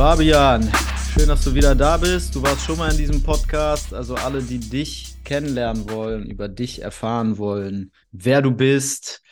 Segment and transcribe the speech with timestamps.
[0.00, 0.66] Fabian,
[1.12, 2.34] schön, dass du wieder da bist.
[2.34, 3.92] Du warst schon mal in diesem Podcast.
[3.92, 9.22] Also alle, die dich kennenlernen wollen, über dich erfahren wollen, wer du bist,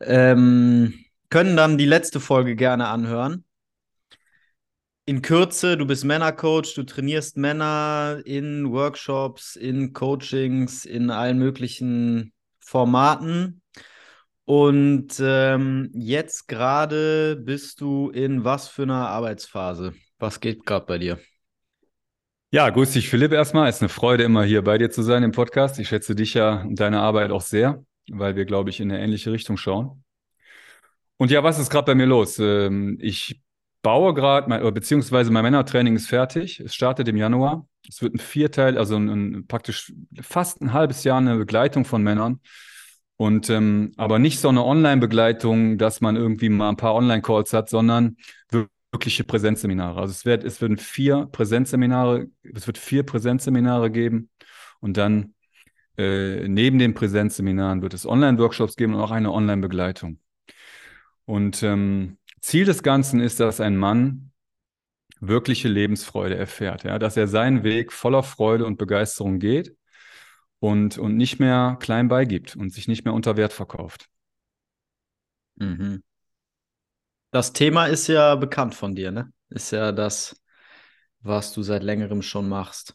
[0.00, 3.44] ähm, können dann die letzte Folge gerne anhören.
[5.04, 12.32] In Kürze, du bist Männercoach, du trainierst Männer in Workshops, in Coachings, in allen möglichen
[12.58, 13.59] Formaten.
[14.50, 19.94] Und ähm, jetzt gerade bist du in was für einer Arbeitsphase?
[20.18, 21.20] Was geht gerade bei dir?
[22.50, 23.68] Ja, grüß dich, Philipp, erstmal.
[23.68, 25.78] Es ist eine Freude, immer hier bei dir zu sein im Podcast.
[25.78, 29.00] Ich schätze dich ja und deine Arbeit auch sehr, weil wir, glaube ich, in eine
[29.00, 30.02] ähnliche Richtung schauen.
[31.16, 32.40] Und ja, was ist gerade bei mir los?
[32.40, 33.40] Ähm, ich
[33.82, 36.58] baue gerade, beziehungsweise mein Männertraining ist fertig.
[36.58, 37.68] Es startet im Januar.
[37.88, 42.02] Es wird ein Vierteil, also ein, ein, praktisch fast ein halbes Jahr eine Begleitung von
[42.02, 42.40] Männern
[43.20, 47.68] und ähm, aber nicht so eine Online-Begleitung, dass man irgendwie mal ein paar Online-Calls hat,
[47.68, 48.16] sondern
[48.92, 50.00] wirkliche Präsenzseminare.
[50.00, 54.30] Also es wird, es werden vier Präsenzseminare, es wird vier Präsenzseminare geben
[54.80, 55.34] und dann
[55.98, 60.18] äh, neben den Präsenzseminaren wird es Online-Workshops geben und auch eine Online-Begleitung.
[61.26, 64.32] Und ähm, Ziel des Ganzen ist, dass ein Mann
[65.20, 69.76] wirkliche Lebensfreude erfährt, ja, dass er seinen Weg voller Freude und Begeisterung geht
[70.60, 74.08] und, und nicht mehr klein beigibt und sich nicht mehr unter Wert verkauft.
[75.56, 76.02] Mhm.
[77.32, 79.32] Das Thema ist ja bekannt von dir, ne?
[79.48, 80.40] Ist ja das,
[81.20, 82.94] was du seit längerem schon machst.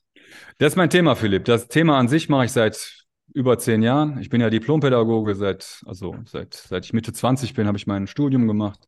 [0.58, 1.46] Das ist mein Thema, Philipp.
[1.46, 4.20] Das Thema an sich mache ich seit über zehn Jahren.
[4.20, 8.08] Ich bin ja Diplompädagoge seit, also seit, seit ich Mitte 20 bin, habe ich mein
[8.08, 8.88] Studium gemacht.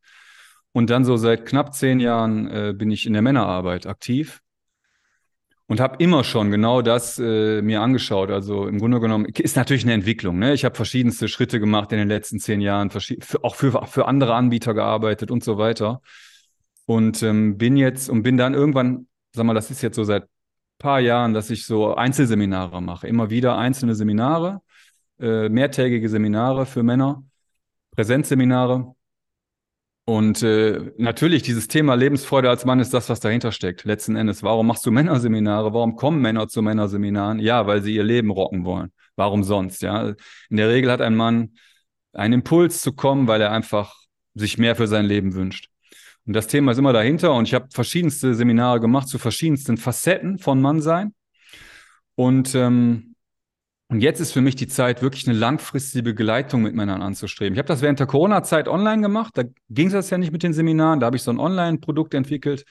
[0.72, 4.42] Und dann so seit knapp zehn Jahren äh, bin ich in der Männerarbeit aktiv
[5.68, 8.30] und habe immer schon genau das äh, mir angeschaut.
[8.30, 10.38] Also im Grunde genommen ist natürlich eine Entwicklung.
[10.38, 10.54] Ne?
[10.54, 14.34] Ich habe verschiedenste Schritte gemacht in den letzten zehn Jahren, für, auch für, für andere
[14.34, 16.00] Anbieter gearbeitet und so weiter.
[16.86, 20.24] Und ähm, bin jetzt und bin dann irgendwann, sag mal, das ist jetzt so seit
[20.78, 23.06] paar Jahren, dass ich so Einzelseminare mache.
[23.06, 24.62] Immer wieder einzelne Seminare,
[25.20, 27.24] äh, mehrtägige Seminare für Männer,
[27.90, 28.94] Präsenzseminare.
[30.08, 33.84] Und äh, natürlich, dieses Thema Lebensfreude als Mann ist das, was dahinter steckt.
[33.84, 35.74] Letzten Endes, warum machst du Männerseminare?
[35.74, 37.40] Warum kommen Männer zu Männerseminaren?
[37.40, 38.90] Ja, weil sie ihr Leben rocken wollen.
[39.16, 39.82] Warum sonst?
[39.82, 40.14] Ja,
[40.48, 41.58] in der Regel hat ein Mann
[42.14, 43.96] einen Impuls zu kommen, weil er einfach
[44.32, 45.68] sich mehr für sein Leben wünscht.
[46.24, 47.34] Und das Thema ist immer dahinter.
[47.34, 51.12] Und ich habe verschiedenste Seminare gemacht zu verschiedensten Facetten von Mannsein.
[52.14, 53.07] Und ähm,
[53.90, 57.54] und jetzt ist für mich die Zeit, wirklich eine langfristige Begleitung mit Männern anzustreben.
[57.54, 59.32] Ich habe das während der Corona-Zeit online gemacht.
[59.38, 61.00] Da ging es das ja nicht mit den Seminaren.
[61.00, 62.64] Da habe ich so ein Online-Produkt entwickelt.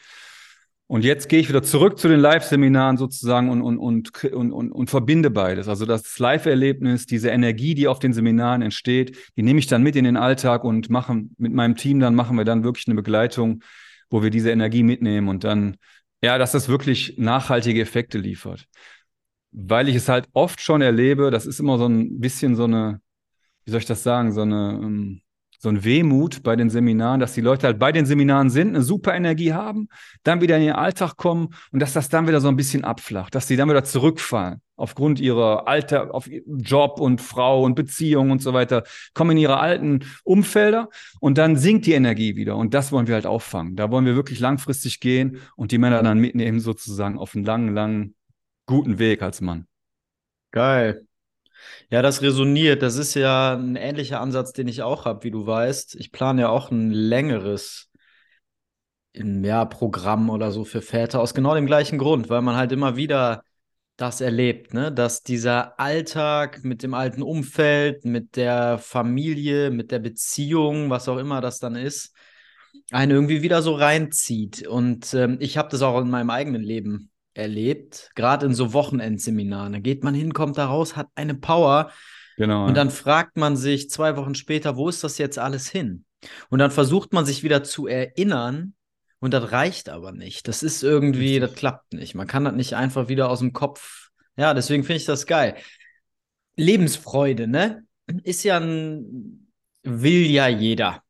[0.86, 4.72] Und jetzt gehe ich wieder zurück zu den Live-Seminaren sozusagen und, und, und, und, und,
[4.72, 5.68] und verbinde beides.
[5.68, 9.96] Also das Live-Erlebnis, diese Energie, die auf den Seminaren entsteht, die nehme ich dann mit
[9.96, 13.64] in den Alltag und machen mit meinem Team, dann machen wir dann wirklich eine Begleitung,
[14.12, 15.78] wo wir diese Energie mitnehmen und dann,
[16.22, 18.68] ja, dass das wirklich nachhaltige Effekte liefert
[19.60, 23.02] weil ich es halt oft schon erlebe, das ist immer so ein bisschen so eine,
[23.66, 25.22] wie soll ich das sagen, so eine, ähm,
[25.60, 28.84] so ein Wehmut bei den Seminaren, dass die Leute halt bei den Seminaren sind, eine
[28.84, 29.88] super Energie haben,
[30.22, 33.34] dann wieder in ihren Alltag kommen und dass das dann wieder so ein bisschen abflacht,
[33.34, 38.44] dass sie dann wieder zurückfallen aufgrund ihrer Alter, auf Job und Frau und Beziehung und
[38.44, 38.84] so weiter,
[39.16, 43.16] kommen in ihre alten Umfelder und dann sinkt die Energie wieder und das wollen wir
[43.16, 43.76] halt auffangen.
[43.76, 47.74] Da wollen wir wirklich langfristig gehen und die Männer dann mitnehmen sozusagen auf einen langen,
[47.74, 48.14] langen
[48.68, 49.68] guten Weg als Mann.
[50.52, 51.08] Geil.
[51.90, 52.84] Ja, das resoniert.
[52.84, 55.96] Das ist ja ein ähnlicher Ansatz, den ich auch habe, wie du weißt.
[55.96, 57.90] Ich plane ja auch ein längeres
[59.16, 62.96] ja, Programm oder so für Väter aus genau dem gleichen Grund, weil man halt immer
[62.96, 63.44] wieder
[63.96, 64.92] das erlebt, ne?
[64.92, 71.18] dass dieser Alltag mit dem alten Umfeld, mit der Familie, mit der Beziehung, was auch
[71.18, 72.16] immer das dann ist,
[72.92, 74.68] einen irgendwie wieder so reinzieht.
[74.68, 79.74] Und ähm, ich habe das auch in meinem eigenen Leben erlebt, gerade in so Wochenendseminaren.
[79.74, 81.92] Da geht man hin, kommt da raus, hat eine Power.
[82.38, 82.66] Genau.
[82.66, 86.06] Und dann fragt man sich zwei Wochen später, wo ist das jetzt alles hin?
[86.50, 88.74] Und dann versucht man sich wieder zu erinnern
[89.20, 90.48] und das reicht aber nicht.
[90.48, 92.16] Das ist irgendwie, das klappt nicht.
[92.16, 94.10] Man kann das nicht einfach wieder aus dem Kopf.
[94.36, 95.56] Ja, deswegen finde ich das geil.
[96.56, 97.84] Lebensfreude, ne?
[98.24, 99.52] Ist ja ein,
[99.84, 101.04] will ja jeder.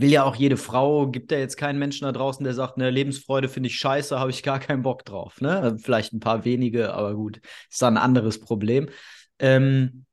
[0.00, 2.90] Will ja auch jede Frau, gibt ja jetzt keinen Menschen da draußen, der sagt, ne,
[2.90, 5.40] Lebensfreude finde ich scheiße, habe ich gar keinen Bock drauf.
[5.40, 5.76] Ne?
[5.82, 8.88] Vielleicht ein paar wenige, aber gut, ist dann ein anderes Problem.
[9.38, 10.04] Ähm,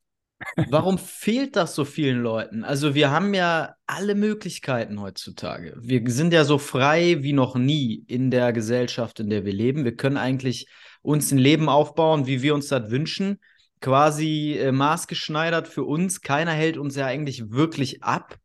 [0.70, 2.64] warum fehlt das so vielen Leuten?
[2.64, 5.76] Also wir haben ja alle Möglichkeiten heutzutage.
[5.80, 9.86] Wir sind ja so frei wie noch nie in der Gesellschaft, in der wir leben.
[9.86, 10.68] Wir können eigentlich
[11.02, 13.40] uns ein Leben aufbauen, wie wir uns das wünschen.
[13.80, 16.22] Quasi äh, maßgeschneidert für uns.
[16.22, 18.38] Keiner hält uns ja eigentlich wirklich ab.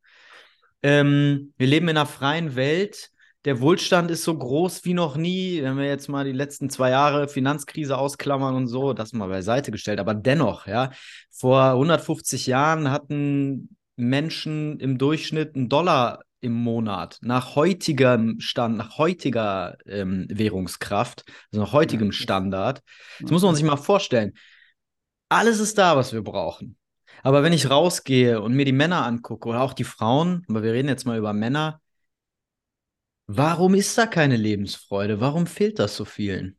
[0.87, 3.11] Ähm, wir leben in einer freien Welt.
[3.45, 5.61] Der Wohlstand ist so groß wie noch nie.
[5.61, 9.73] Wenn wir jetzt mal die letzten zwei Jahre Finanzkrise ausklammern und so, das mal beiseite
[9.73, 9.99] gestellt.
[9.99, 10.93] Aber dennoch, ja,
[11.33, 18.97] vor 150 Jahren hatten Menschen im Durchschnitt einen Dollar im Monat nach heutigem Stand, nach
[18.97, 22.81] heutiger ähm, Währungskraft, also nach heutigem Standard.
[23.19, 24.35] Das muss man sich mal vorstellen.
[25.31, 26.77] Alles ist da, was wir brauchen.
[27.23, 30.73] Aber wenn ich rausgehe und mir die Männer angucke oder auch die Frauen, aber wir
[30.73, 31.81] reden jetzt mal über Männer,
[33.27, 35.21] warum ist da keine Lebensfreude?
[35.21, 36.57] Warum fehlt das so vielen?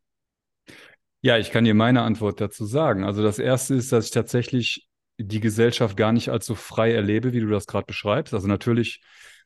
[1.21, 3.03] Ja, ich kann dir meine Antwort dazu sagen.
[3.03, 4.87] Also das Erste ist, dass ich tatsächlich
[5.17, 8.33] die Gesellschaft gar nicht als so frei erlebe, wie du das gerade beschreibst.
[8.33, 9.01] Also natürlich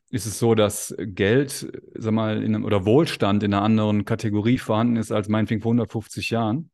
[0.09, 4.97] ist es so, dass Geld, sag mal, in, oder Wohlstand in einer anderen Kategorie vorhanden
[4.97, 6.70] ist als meinetwegen vor 150 Jahren.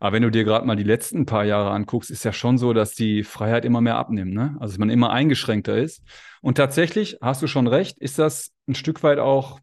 [0.00, 2.72] Aber wenn du dir gerade mal die letzten paar Jahre anguckst, ist ja schon so,
[2.72, 4.56] dass die Freiheit immer mehr abnimmt, ne?
[4.58, 6.02] Also dass man immer eingeschränkter ist.
[6.40, 9.60] Und tatsächlich, hast du schon recht, ist das ein Stück weit auch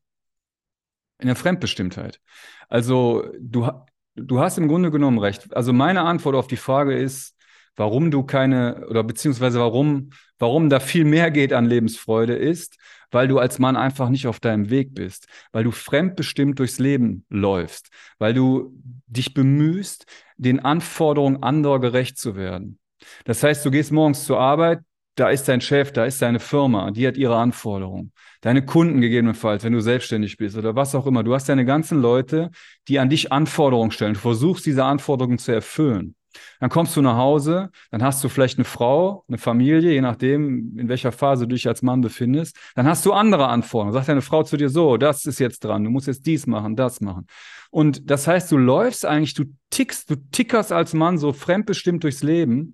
[1.20, 2.22] in der Fremdbestimmtheit.
[2.70, 3.68] Also du,
[4.16, 5.56] du hast im Grunde genommen recht.
[5.56, 7.36] Also meine Antwort auf die Frage ist,
[7.76, 12.78] warum du keine oder beziehungsweise warum, warum da viel mehr geht an Lebensfreude ist,
[13.12, 17.26] weil du als Mann einfach nicht auf deinem Weg bist, weil du fremdbestimmt durchs Leben
[17.30, 17.90] läufst,
[18.20, 18.74] weil du
[19.08, 20.06] dich bemühst,
[20.38, 22.80] den Anforderungen anderer gerecht zu werden.
[23.26, 24.80] Das heißt, du gehst morgens zur Arbeit,
[25.16, 28.12] da ist dein Chef, da ist deine Firma, die hat ihre Anforderungen.
[28.42, 31.24] Deine Kunden gegebenenfalls, wenn du selbstständig bist oder was auch immer.
[31.24, 32.52] Du hast deine ganzen Leute,
[32.88, 34.14] die an dich Anforderungen stellen.
[34.14, 36.16] Du versuchst, diese Anforderungen zu erfüllen.
[36.60, 40.78] Dann kommst du nach Hause, dann hast du vielleicht eine Frau, eine Familie, je nachdem,
[40.78, 42.58] in welcher Phase du dich als Mann befindest.
[42.76, 43.94] Dann hast du andere Anforderungen.
[43.94, 46.76] Sagt deine Frau zu dir so, das ist jetzt dran, du musst jetzt dies machen,
[46.76, 47.28] das machen.
[47.70, 52.24] Und das heißt, du läufst eigentlich, du tickst, du tickerst als Mann so fremdbestimmt durchs
[52.24, 52.74] Leben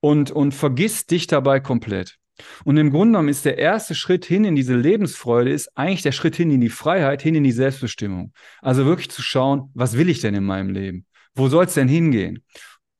[0.00, 2.16] und, und vergisst dich dabei komplett.
[2.64, 6.12] Und im Grunde genommen ist der erste Schritt hin in diese Lebensfreude, ist eigentlich der
[6.12, 8.32] Schritt hin in die Freiheit, hin in die Selbstbestimmung.
[8.62, 11.06] Also wirklich zu schauen, was will ich denn in meinem Leben?
[11.34, 12.44] Wo soll es denn hingehen?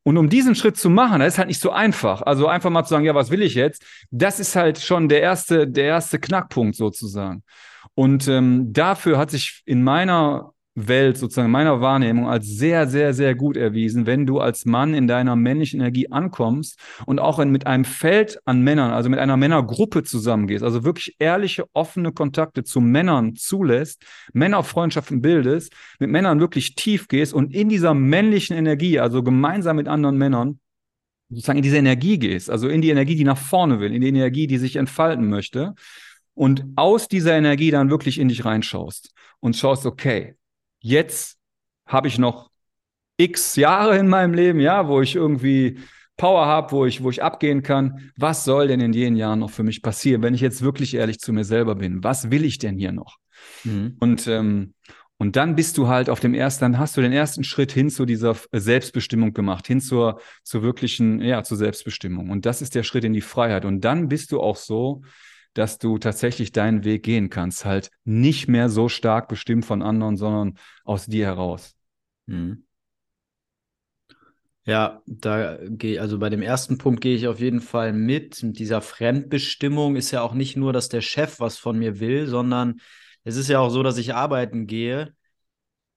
[0.03, 2.23] Und um diesen Schritt zu machen, das ist halt nicht so einfach.
[2.23, 3.85] Also einfach mal zu sagen, ja, was will ich jetzt?
[4.11, 7.43] Das ist halt schon der erste, der erste Knackpunkt sozusagen.
[7.95, 13.13] Und ähm, dafür hat sich in meiner Welt, sozusagen in meiner Wahrnehmung, als sehr, sehr,
[13.13, 17.51] sehr gut erwiesen, wenn du als Mann in deiner männlichen Energie ankommst und auch in,
[17.51, 22.63] mit einem Feld an Männern, also mit einer Männergruppe zusammengehst, also wirklich ehrliche, offene Kontakte
[22.63, 24.03] zu Männern zulässt,
[24.33, 29.89] Männerfreundschaften bildest, mit Männern wirklich tief gehst und in dieser männlichen Energie, also gemeinsam mit
[29.89, 30.61] anderen Männern,
[31.31, 34.09] sozusagen in diese Energie gehst, also in die Energie, die nach vorne will, in die
[34.09, 35.75] Energie, die sich entfalten möchte
[36.35, 40.37] und aus dieser Energie dann wirklich in dich reinschaust und schaust, okay,
[40.81, 41.39] jetzt
[41.87, 42.51] habe ich noch
[43.17, 45.79] x Jahre in meinem Leben, ja, wo ich irgendwie
[46.17, 48.13] Power habe, wo ich, wo ich abgehen kann.
[48.17, 51.19] Was soll denn in jenen Jahren noch für mich passieren, wenn ich jetzt wirklich ehrlich
[51.19, 52.05] zu mir selber bin?
[52.05, 53.17] Was will ich denn hier noch?
[53.65, 53.97] Mhm.
[54.01, 54.75] Und, ähm,
[55.17, 57.91] und dann bist du halt auf dem ersten, dann hast du den ersten Schritt hin
[57.91, 62.31] zu dieser Selbstbestimmung gemacht, hin zur, zur wirklichen, ja, zur Selbstbestimmung.
[62.31, 63.65] Und das ist der Schritt in die Freiheit.
[63.65, 65.03] Und dann bist du auch so,
[65.55, 67.65] dass du tatsächlich deinen Weg gehen kannst.
[67.65, 71.75] Halt nicht mehr so stark bestimmt von anderen, sondern aus dir heraus.
[72.27, 72.65] Mhm.
[74.65, 78.43] Ja, da gehe also bei dem ersten Punkt gehe ich auf jeden Fall mit.
[78.43, 82.27] Mit dieser Fremdbestimmung ist ja auch nicht nur, dass der Chef was von mir will,
[82.27, 82.81] sondern
[83.25, 85.15] es ist ja auch so, dass ich arbeiten gehe,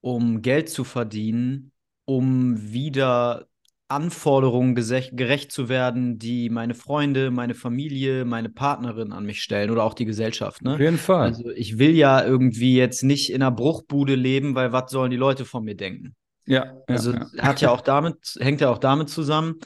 [0.01, 1.71] um Geld zu verdienen,
[2.05, 3.47] um wieder
[3.93, 9.83] Anforderungen gerecht zu werden, die meine Freunde, meine Familie, meine Partnerin an mich stellen oder
[9.83, 10.63] auch die Gesellschaft.
[10.63, 10.73] Ne?
[10.73, 11.27] Auf jeden Fall.
[11.27, 15.17] Also ich will ja irgendwie jetzt nicht in einer Bruchbude leben, weil was sollen die
[15.17, 16.15] Leute von mir denken?
[16.45, 16.73] Ja.
[16.87, 19.59] Also ja, hat ja auch damit, hängt ja auch damit zusammen.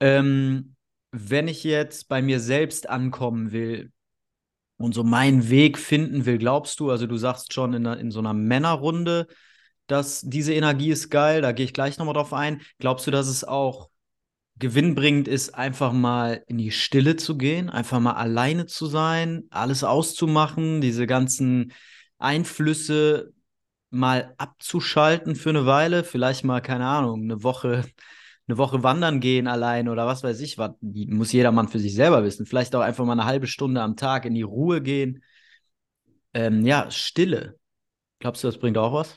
[0.00, 0.74] Ähm,
[1.12, 3.92] wenn ich jetzt bei mir selbst ankommen will
[4.78, 8.10] und so meinen Weg finden will, glaubst du, also du sagst schon in, einer, in
[8.10, 9.26] so einer Männerrunde,
[9.86, 12.60] dass diese Energie ist geil, da gehe ich gleich nochmal drauf ein.
[12.78, 13.90] Glaubst du, dass es auch
[14.58, 19.84] gewinnbringend ist, einfach mal in die Stille zu gehen, einfach mal alleine zu sein, alles
[19.84, 21.72] auszumachen, diese ganzen
[22.18, 23.32] Einflüsse
[23.90, 27.84] mal abzuschalten für eine Weile, vielleicht mal, keine Ahnung, eine Woche,
[28.48, 32.24] eine Woche wandern gehen allein oder was weiß ich, was muss jedermann für sich selber
[32.24, 32.46] wissen.
[32.46, 35.22] Vielleicht auch einfach mal eine halbe Stunde am Tag in die Ruhe gehen.
[36.34, 37.58] Ähm, ja, Stille.
[38.20, 39.16] Glaubst du, das bringt auch was?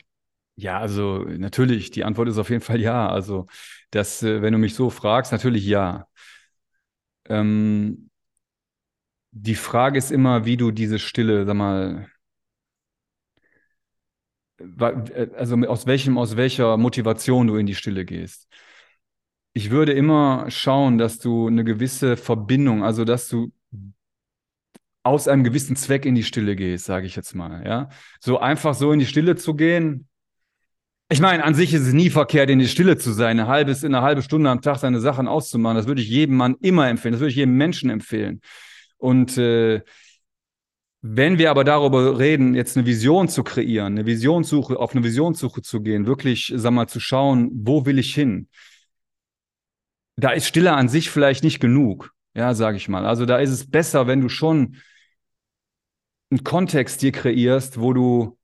[0.60, 3.08] Ja, also natürlich, die Antwort ist auf jeden Fall ja.
[3.08, 3.46] Also,
[3.90, 6.06] das, äh, wenn du mich so fragst, natürlich ja.
[7.28, 8.10] Ähm,
[9.32, 12.08] die Frage ist immer, wie du diese Stille, sag mal,
[14.58, 18.48] äh, also aus welchem, aus welcher Motivation du in die Stille gehst.
[19.52, 23.52] Ich würde immer schauen, dass du eine gewisse Verbindung, also dass du
[25.02, 27.88] aus einem gewissen Zweck in die Stille gehst, sage ich jetzt mal, ja.
[28.20, 30.09] So einfach so in die Stille zu gehen.
[31.12, 33.76] Ich meine, an sich ist es nie verkehrt, in die Stille zu sein, eine halbe,
[33.82, 35.76] eine halbe Stunde am Tag seine Sachen auszumachen.
[35.76, 37.12] Das würde ich jedem Mann immer empfehlen.
[37.12, 38.40] Das würde ich jedem Menschen empfehlen.
[38.96, 39.82] Und äh,
[41.02, 45.62] wenn wir aber darüber reden, jetzt eine Vision zu kreieren, eine Visionssuche, auf eine Visionssuche
[45.62, 48.48] zu gehen, wirklich, sag mal, zu schauen, wo will ich hin?
[50.14, 53.04] Da ist Stille an sich vielleicht nicht genug, ja, sage ich mal.
[53.04, 54.76] Also da ist es besser, wenn du schon
[56.30, 58.38] einen Kontext dir kreierst, wo du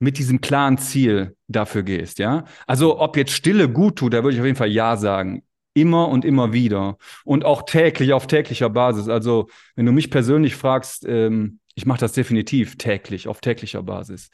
[0.00, 2.44] mit diesem klaren Ziel dafür gehst, ja?
[2.66, 5.42] Also, ob jetzt Stille gut tut, da würde ich auf jeden Fall ja sagen.
[5.74, 6.98] Immer und immer wieder.
[7.24, 9.08] Und auch täglich, auf täglicher Basis.
[9.08, 14.30] Also, wenn du mich persönlich fragst, ähm, ich mache das definitiv täglich, auf täglicher Basis.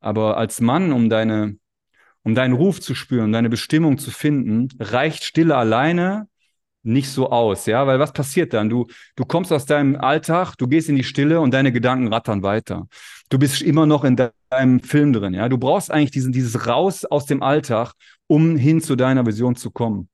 [0.00, 1.56] Aber als Mann, um deine,
[2.22, 6.28] um deinen Ruf zu spüren, deine Bestimmung zu finden, reicht Stille alleine
[6.82, 8.68] nicht so aus, ja, weil was passiert dann?
[8.68, 12.42] Du, du kommst aus deinem Alltag, du gehst in die Stille und deine Gedanken rattern
[12.42, 12.88] weiter.
[13.30, 14.16] Du bist immer noch in
[14.50, 15.48] deinem Film drin, ja.
[15.48, 17.92] Du brauchst eigentlich diesen, dieses Raus aus dem Alltag,
[18.26, 20.08] um hin zu deiner Vision zu kommen.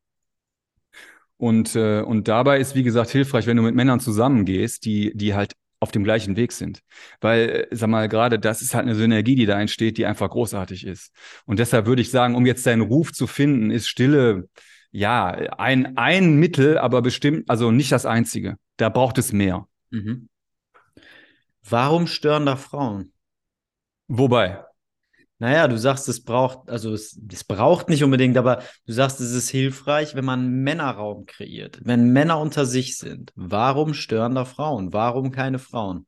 [1.36, 5.34] Und, äh, und dabei ist, wie gesagt, hilfreich, wenn du mit Männern zusammengehst, die, die
[5.34, 6.80] halt auf dem gleichen Weg sind.
[7.20, 10.30] Weil, äh, sag mal, gerade das ist halt eine Synergie, die da entsteht, die einfach
[10.30, 11.12] großartig ist.
[11.44, 14.48] Und deshalb würde ich sagen, um jetzt deinen Ruf zu finden, ist Stille,
[14.94, 18.58] ja, ein, ein Mittel, aber bestimmt, also nicht das einzige.
[18.76, 19.66] Da braucht es mehr.
[19.90, 20.28] Mhm.
[21.68, 23.12] Warum stören da Frauen?
[24.06, 24.64] Wobei?
[25.40, 29.32] Naja, du sagst, es braucht, also es, es braucht nicht unbedingt, aber du sagst, es
[29.32, 33.32] ist hilfreich, wenn man Männerraum kreiert, wenn Männer unter sich sind.
[33.34, 34.92] Warum stören da Frauen?
[34.92, 36.06] Warum keine Frauen?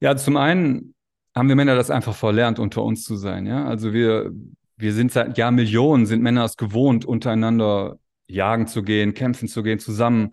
[0.00, 0.94] Ja, zum einen
[1.34, 3.44] haben wir Männer das einfach verlernt, unter uns zu sein.
[3.44, 4.32] Ja, also wir,
[4.76, 9.78] wir sind seit Jahrmillionen, sind Männer es gewohnt, untereinander jagen zu gehen, kämpfen zu gehen,
[9.78, 10.30] zusammen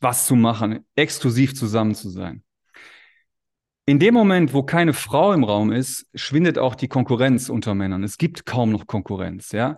[0.00, 2.42] was zu machen, exklusiv zusammen zu sein.
[3.86, 8.02] In dem Moment, wo keine Frau im Raum ist, schwindet auch die Konkurrenz unter Männern.
[8.02, 9.76] Es gibt kaum noch Konkurrenz, ja.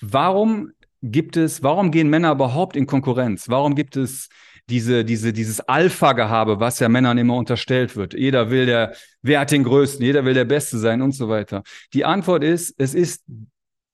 [0.00, 0.72] Warum
[1.02, 3.48] gibt es, warum gehen Männer überhaupt in Konkurrenz?
[3.48, 4.28] Warum gibt es
[4.70, 8.14] diese, diese, dieses Alpha-Gehabe, was ja Männern immer unterstellt wird.
[8.14, 11.62] Jeder will der, wer hat den Größten, jeder will der Beste sein und so weiter.
[11.92, 13.24] Die Antwort ist, es ist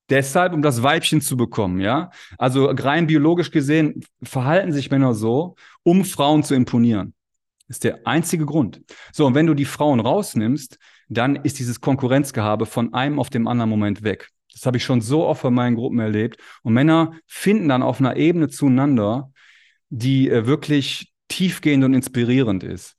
[0.09, 2.11] deshalb, um das Weibchen zu bekommen, ja.
[2.39, 7.15] Also rein biologisch gesehen verhalten sich Männer so, um Frauen zu imponieren.
[7.69, 8.81] Ist der einzige Grund.
[9.13, 10.79] So, und wenn du die Frauen rausnimmst,
[11.09, 14.29] dann ist dieses Konkurrenzgehabe von einem auf dem anderen Moment weg.
[14.53, 16.39] Das habe ich schon so oft in meinen Gruppen erlebt.
[16.63, 19.31] Und Männer finden dann auf einer Ebene zueinander,
[19.99, 22.97] die äh, wirklich tiefgehend und inspirierend ist.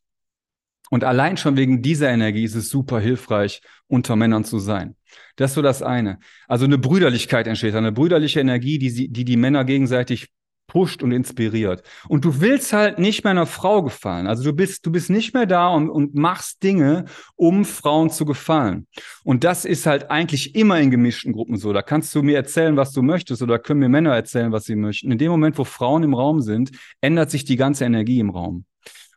[0.89, 4.95] Und allein schon wegen dieser Energie ist es super hilfreich, unter Männern zu sein.
[5.35, 6.19] Das ist so das eine.
[6.47, 10.29] Also eine Brüderlichkeit entsteht, eine brüderliche Energie, die, sie, die die Männer gegenseitig
[10.67, 11.81] pusht und inspiriert.
[12.07, 14.27] Und du willst halt nicht mehr einer Frau gefallen.
[14.27, 17.05] Also du bist, du bist nicht mehr da und, und machst Dinge,
[17.35, 18.85] um Frauen zu gefallen.
[19.23, 21.73] Und das ist halt eigentlich immer in gemischten Gruppen so.
[21.73, 24.75] Da kannst du mir erzählen, was du möchtest, oder können mir Männer erzählen, was sie
[24.75, 25.11] möchten.
[25.11, 26.71] In dem Moment, wo Frauen im Raum sind,
[27.01, 28.65] ändert sich die ganze Energie im Raum.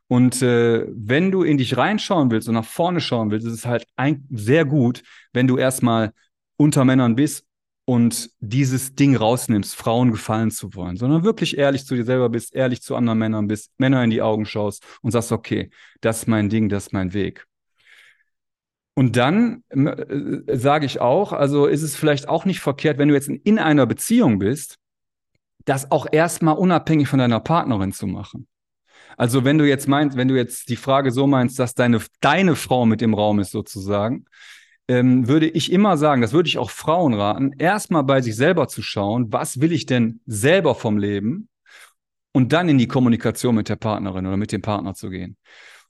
[0.06, 3.66] Und äh, wenn du in dich reinschauen willst und nach vorne schauen willst, ist es
[3.66, 5.02] halt ein, sehr gut,
[5.32, 6.12] wenn du erstmal
[6.56, 7.44] unter Männern bist
[7.84, 12.54] und dieses Ding rausnimmst, Frauen gefallen zu wollen, sondern wirklich ehrlich zu dir selber bist,
[12.54, 15.70] ehrlich zu anderen Männern bist, Männer in die Augen schaust und sagst, okay,
[16.00, 17.46] das ist mein Ding, das ist mein Weg.
[18.94, 23.14] Und dann äh, sage ich auch, also ist es vielleicht auch nicht verkehrt, wenn du
[23.14, 24.78] jetzt in einer Beziehung bist,
[25.64, 28.46] das auch erstmal unabhängig von deiner Partnerin zu machen.
[29.16, 32.56] Also wenn du jetzt meinst, wenn du jetzt die Frage so meinst, dass deine, deine
[32.56, 34.24] Frau mit im Raum ist sozusagen,
[34.90, 38.66] ähm, würde ich immer sagen, das würde ich auch Frauen raten, erstmal bei sich selber
[38.66, 41.48] zu schauen, was will ich denn selber vom Leben
[42.32, 45.36] und dann in die Kommunikation mit der Partnerin oder mit dem Partner zu gehen.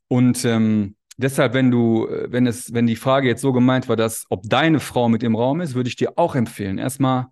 [0.08, 3.96] Und ähm, deshalb, wenn du, äh, wenn es, wenn die Frage jetzt so gemeint war,
[3.96, 7.28] dass ob deine Frau mit im Raum ist, würde ich dir auch empfehlen, erstmal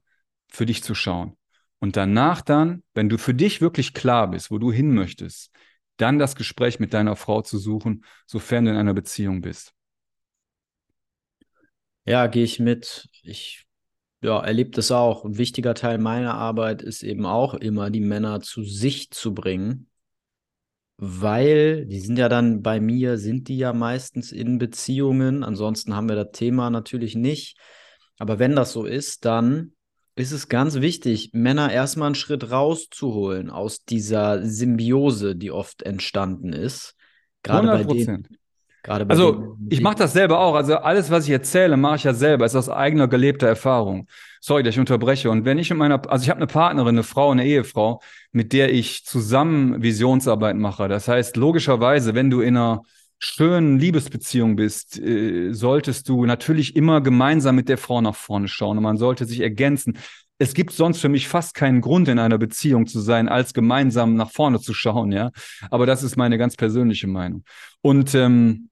[0.48, 1.36] für dich zu schauen.
[1.80, 5.50] Und danach dann, wenn du für dich wirklich klar bist, wo du hin möchtest,
[5.98, 9.74] dann das Gespräch mit deiner Frau zu suchen, sofern du in einer Beziehung bist.
[12.08, 13.08] Ja, gehe ich mit.
[13.22, 13.66] Ich
[14.22, 15.24] ja, erlebe das auch.
[15.24, 19.88] Ein wichtiger Teil meiner Arbeit ist eben auch immer, die Männer zu sich zu bringen.
[20.96, 25.44] weil die sind ja dann bei mir, sind die ja meistens in Beziehungen.
[25.44, 27.56] Ansonsten haben wir das Thema natürlich nicht.
[28.18, 29.74] Aber wenn das so ist, dann
[30.16, 36.52] ist es ganz wichtig, Männer erstmal einen Schritt rauszuholen aus dieser Symbiose, die oft entstanden
[36.52, 36.96] ist.
[37.44, 37.86] Gerade 100%.
[37.86, 38.28] bei denen,
[38.86, 40.54] also ich mache das selber auch.
[40.54, 42.44] Also alles, was ich erzähle, mache ich ja selber.
[42.44, 44.06] Es ist aus eigener gelebter Erfahrung.
[44.40, 45.30] Sorry, dass ich unterbreche.
[45.30, 48.00] Und wenn ich mit meiner, also ich habe eine Partnerin, eine Frau, eine Ehefrau,
[48.32, 50.88] mit der ich zusammen Visionsarbeit mache.
[50.88, 52.82] Das heißt, logischerweise, wenn du in einer
[53.18, 58.76] schönen Liebesbeziehung bist, äh, solltest du natürlich immer gemeinsam mit der Frau nach vorne schauen
[58.76, 59.98] und man sollte sich ergänzen.
[60.38, 64.14] Es gibt sonst für mich fast keinen Grund, in einer Beziehung zu sein, als gemeinsam
[64.14, 65.30] nach vorne zu schauen, ja.
[65.70, 67.44] Aber das ist meine ganz persönliche Meinung.
[67.82, 68.70] Und ähm,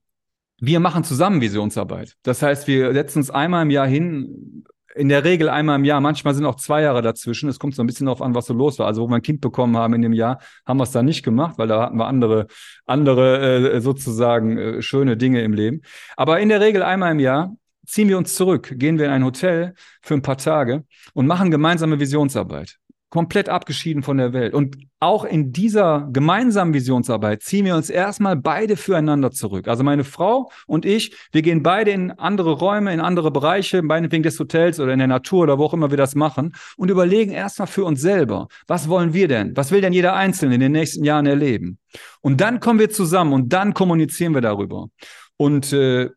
[0.58, 2.14] wir machen zusammen Visionsarbeit.
[2.22, 6.00] Das heißt, wir setzen uns einmal im Jahr hin, in der Regel einmal im Jahr,
[6.00, 7.48] manchmal sind auch zwei Jahre dazwischen.
[7.48, 8.86] Es kommt so ein bisschen darauf an, was so los war.
[8.86, 11.22] Also, wo wir ein Kind bekommen haben in dem Jahr, haben wir es da nicht
[11.22, 12.46] gemacht, weil da hatten wir andere,
[12.86, 15.82] andere äh, sozusagen äh, schöne Dinge im Leben.
[16.16, 17.54] Aber in der Regel einmal im Jahr
[17.86, 21.50] ziehen wir uns zurück, gehen wir in ein Hotel für ein paar Tage und machen
[21.50, 22.78] gemeinsame Visionsarbeit
[23.16, 24.52] komplett abgeschieden von der Welt.
[24.52, 29.68] Und auch in dieser gemeinsamen Visionsarbeit ziehen wir uns erstmal beide füreinander zurück.
[29.68, 34.22] Also meine Frau und ich, wir gehen beide in andere Räume, in andere Bereiche, meinetwegen
[34.22, 37.32] des Hotels oder in der Natur oder wo auch immer wir das machen und überlegen
[37.32, 39.56] erstmal für uns selber, was wollen wir denn?
[39.56, 41.78] Was will denn jeder Einzelne in den nächsten Jahren erleben?
[42.20, 44.88] Und dann kommen wir zusammen und dann kommunizieren wir darüber.
[45.36, 46.10] Und äh,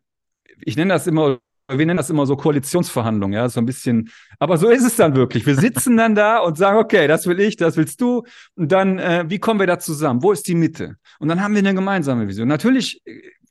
[0.62, 1.38] ich nenne das immer
[1.78, 4.10] wir nennen das immer so Koalitionsverhandlungen, ja, so ein bisschen.
[4.38, 5.46] Aber so ist es dann wirklich.
[5.46, 8.24] Wir sitzen dann da und sagen, okay, das will ich, das willst du.
[8.56, 10.22] Und dann, äh, wie kommen wir da zusammen?
[10.22, 10.96] Wo ist die Mitte?
[11.18, 12.48] Und dann haben wir eine gemeinsame Vision.
[12.48, 13.02] Natürlich,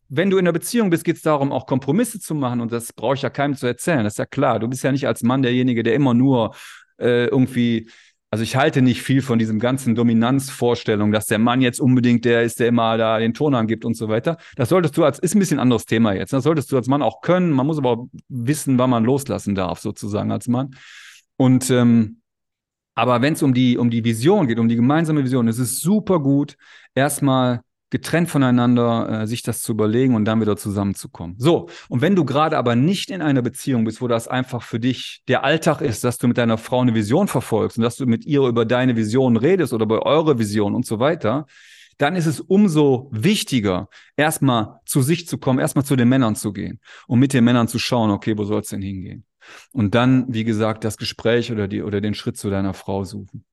[0.09, 2.61] wenn du in einer Beziehung bist, geht es darum, auch Kompromisse zu machen.
[2.61, 4.03] Und das brauche ich ja keinem zu erzählen.
[4.03, 4.59] Das ist ja klar.
[4.59, 6.55] Du bist ja nicht als Mann derjenige, der immer nur
[6.99, 7.89] äh, irgendwie
[8.31, 12.43] also ich halte nicht viel von diesem ganzen Dominanzvorstellung, dass der Mann jetzt unbedingt der
[12.43, 14.37] ist, der immer da den Ton angibt und so weiter.
[14.55, 16.31] Das solltest du als, ist ein bisschen anderes Thema jetzt.
[16.31, 17.51] Das solltest du als Mann auch können.
[17.51, 20.75] Man muss aber auch wissen, wann man loslassen darf, sozusagen als Mann.
[21.37, 22.21] Und, ähm,
[22.93, 25.79] aber wenn es um die, um die Vision geht, um die gemeinsame Vision, ist es
[25.79, 26.55] super gut,
[26.93, 31.35] erstmal getrennt voneinander äh, sich das zu überlegen und dann wieder zusammenzukommen.
[31.39, 34.79] So, und wenn du gerade aber nicht in einer Beziehung bist, wo das einfach für
[34.79, 38.05] dich der Alltag ist, dass du mit deiner Frau eine Vision verfolgst und dass du
[38.05, 41.45] mit ihr über deine Vision redest oder über eure Vision und so weiter,
[41.97, 46.53] dann ist es umso wichtiger, erstmal zu sich zu kommen, erstmal zu den Männern zu
[46.53, 49.25] gehen und mit den Männern zu schauen, okay, wo soll es denn hingehen?
[49.73, 53.43] Und dann, wie gesagt, das Gespräch oder, die, oder den Schritt zu deiner Frau suchen.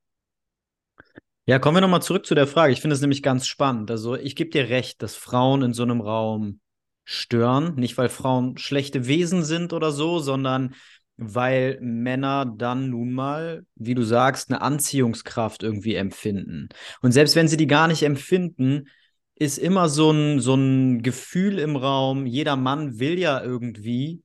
[1.49, 2.73] Ja, kommen wir nochmal zurück zu der Frage.
[2.73, 3.89] Ich finde es nämlich ganz spannend.
[3.93, 6.59] Also, ich gebe dir recht, dass Frauen in so einem Raum
[7.05, 7.77] stören.
[7.77, 10.75] Nicht, weil Frauen schlechte Wesen sind oder so, sondern
[11.17, 16.69] weil Männer dann nun mal, wie du sagst, eine Anziehungskraft irgendwie empfinden.
[17.01, 18.89] Und selbst wenn sie die gar nicht empfinden,
[19.37, 24.25] ist immer so ein, so ein Gefühl im Raum, jeder Mann will ja irgendwie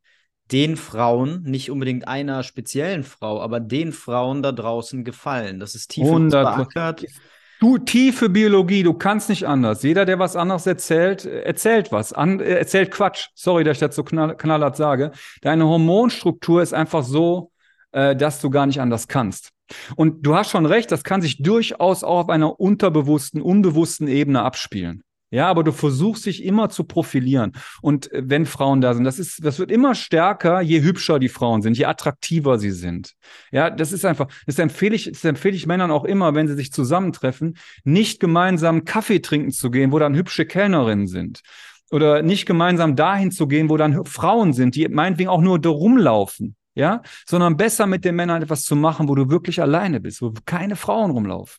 [0.51, 5.59] den Frauen, nicht unbedingt einer speziellen Frau, aber den Frauen da draußen gefallen.
[5.59, 7.05] Das ist tief verankert.
[7.61, 9.83] Du, tiefe Biologie, du kannst nicht anders.
[9.83, 12.11] Jeder, der was anderes erzählt, erzählt was.
[12.11, 13.27] An, äh, erzählt Quatsch.
[13.35, 15.11] Sorry, dass ich das so knall, knallhart sage.
[15.41, 17.51] Deine Hormonstruktur ist einfach so,
[17.91, 19.51] äh, dass du gar nicht anders kannst.
[19.95, 24.41] Und du hast schon recht, das kann sich durchaus auch auf einer unterbewussten, unbewussten Ebene
[24.41, 25.03] abspielen.
[25.33, 27.53] Ja, aber du versuchst dich immer zu profilieren.
[27.81, 31.29] Und äh, wenn Frauen da sind, das ist, das wird immer stärker, je hübscher die
[31.29, 33.13] Frauen sind, je attraktiver sie sind.
[33.49, 36.55] Ja, das ist einfach, das empfehle ich, das empfehle ich Männern auch immer, wenn sie
[36.55, 41.41] sich zusammentreffen, nicht gemeinsam Kaffee trinken zu gehen, wo dann hübsche Kellnerinnen sind.
[41.91, 45.69] Oder nicht gemeinsam dahin zu gehen, wo dann Frauen sind, die meinetwegen auch nur da
[45.69, 46.55] rumlaufen.
[46.73, 50.33] Ja, sondern besser mit den Männern etwas zu machen, wo du wirklich alleine bist, wo
[50.45, 51.57] keine Frauen rumlaufen.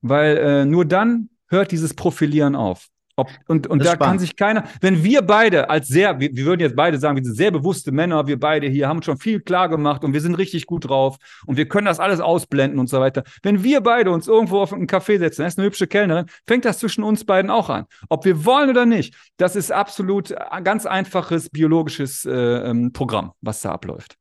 [0.00, 2.88] Weil äh, nur dann hört dieses Profilieren auf.
[3.16, 4.02] Ob, und und da spannend.
[4.02, 7.24] kann sich keiner, wenn wir beide als sehr, wir, wir, würden jetzt beide sagen, wir
[7.24, 10.34] sind sehr bewusste Männer, wir beide hier haben schon viel klar gemacht und wir sind
[10.36, 13.22] richtig gut drauf und wir können das alles ausblenden und so weiter.
[13.42, 16.64] Wenn wir beide uns irgendwo auf einen Café setzen, da ist eine hübsche Kellnerin, fängt
[16.64, 17.84] das zwischen uns beiden auch an.
[18.08, 23.32] Ob wir wollen oder nicht, das ist absolut ein ganz einfaches biologisches äh, ähm, Programm,
[23.42, 24.16] was da abläuft.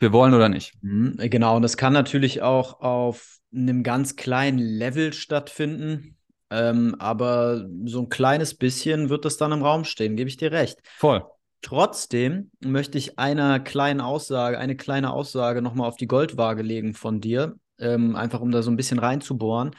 [0.00, 0.72] Wir wollen oder nicht.
[0.82, 6.13] Mhm, genau, und das kann natürlich auch auf einem ganz kleinen Level stattfinden
[6.54, 10.52] ähm, aber so ein kleines bisschen wird das dann im Raum stehen, gebe ich dir
[10.52, 10.78] recht.
[10.96, 11.24] Voll.
[11.62, 17.20] Trotzdem möchte ich einer kleinen Aussage, eine kleine Aussage nochmal auf die Goldwaage legen von
[17.20, 19.72] dir, ähm, einfach um da so ein bisschen reinzubohren.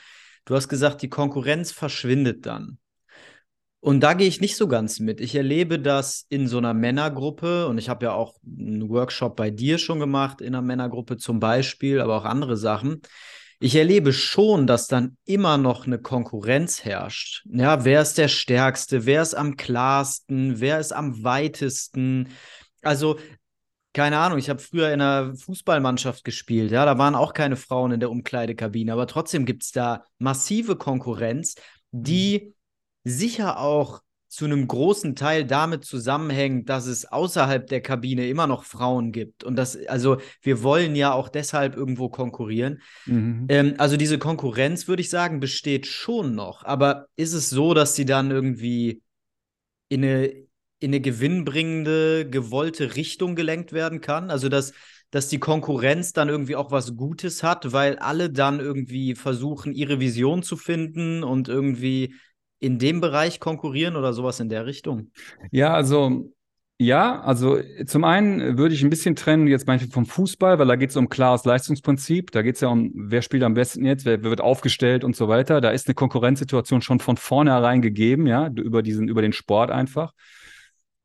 [0.44, 2.78] Du hast gesagt, die Konkurrenz verschwindet dann.
[3.80, 5.22] Und da gehe ich nicht so ganz mit.
[5.22, 9.52] Ich erlebe das in so einer Männergruppe und ich habe ja auch einen Workshop bei
[9.52, 13.02] dir schon gemacht, in einer Männergruppe zum Beispiel, aber auch andere Sachen
[13.60, 17.46] ich erlebe schon, dass dann immer noch eine Konkurrenz herrscht.
[17.50, 19.06] Ja, wer ist der Stärkste?
[19.06, 20.60] Wer ist am klarsten?
[20.60, 22.30] Wer ist am weitesten?
[22.82, 23.18] Also,
[23.94, 26.72] keine Ahnung, ich habe früher in einer Fußballmannschaft gespielt.
[26.72, 30.76] Ja, da waren auch keine Frauen in der Umkleidekabine, aber trotzdem gibt es da massive
[30.76, 31.56] Konkurrenz,
[31.92, 32.54] die
[33.04, 33.10] mhm.
[33.10, 34.02] sicher auch
[34.36, 39.44] zu einem großen Teil damit zusammenhängt, dass es außerhalb der Kabine immer noch Frauen gibt.
[39.44, 42.82] Und das, also wir wollen ja auch deshalb irgendwo konkurrieren.
[43.06, 43.46] Mhm.
[43.50, 46.64] Ähm, also diese Konkurrenz, würde ich sagen, besteht schon noch.
[46.64, 49.02] Aber ist es so, dass sie dann irgendwie
[49.90, 54.30] in eine, in eine gewinnbringende, gewollte Richtung gelenkt werden kann?
[54.30, 54.74] Also dass,
[55.12, 60.00] dass die Konkurrenz dann irgendwie auch was Gutes hat, weil alle dann irgendwie versuchen, ihre
[60.00, 62.16] Vision zu finden und irgendwie
[62.60, 65.12] in dem Bereich konkurrieren oder sowas in der Richtung?
[65.52, 66.32] Ja, also
[66.78, 70.76] ja, also zum einen würde ich ein bisschen trennen jetzt manchmal vom Fußball, weil da
[70.76, 72.32] geht es um klares Leistungsprinzip.
[72.32, 75.30] Da geht es ja um, wer spielt am besten jetzt, wer, wird aufgestellt und so
[75.30, 75.62] weiter.
[75.62, 80.12] Da ist eine Konkurrenzsituation schon von vornherein gegeben, ja, über diesen, über den Sport einfach.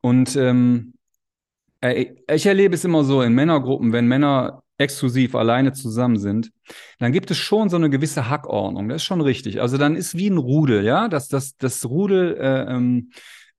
[0.01, 0.93] Und ähm,
[1.81, 6.51] ich erlebe es immer so in Männergruppen, wenn Männer exklusiv alleine zusammen sind,
[6.99, 8.89] dann gibt es schon so eine gewisse Hackordnung.
[8.89, 9.61] Das ist schon richtig.
[9.61, 13.11] Also dann ist wie ein Rudel, ja, das, das, das Rudel äh, ähm,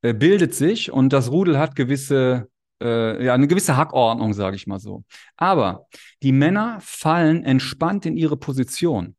[0.02, 2.48] äh, bildet sich und das Rudel hat gewisse,
[2.82, 5.04] äh, ja, eine gewisse Hackordnung, sage ich mal so.
[5.36, 5.86] Aber
[6.22, 9.16] die Männer fallen entspannt in ihre Position.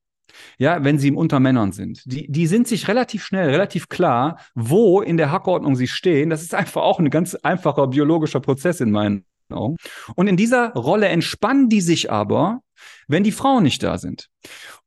[0.57, 2.01] Ja, wenn sie unter Männern sind.
[2.05, 6.31] Die, die sind sich relativ schnell, relativ klar, wo in der Hackordnung sie stehen.
[6.31, 9.77] Das ist einfach auch ein ganz einfacher biologischer Prozess in meinen Augen.
[10.15, 12.61] Und in dieser Rolle entspannen die sich aber,
[13.07, 14.29] wenn die Frauen nicht da sind.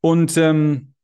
[0.00, 0.94] Und ähm,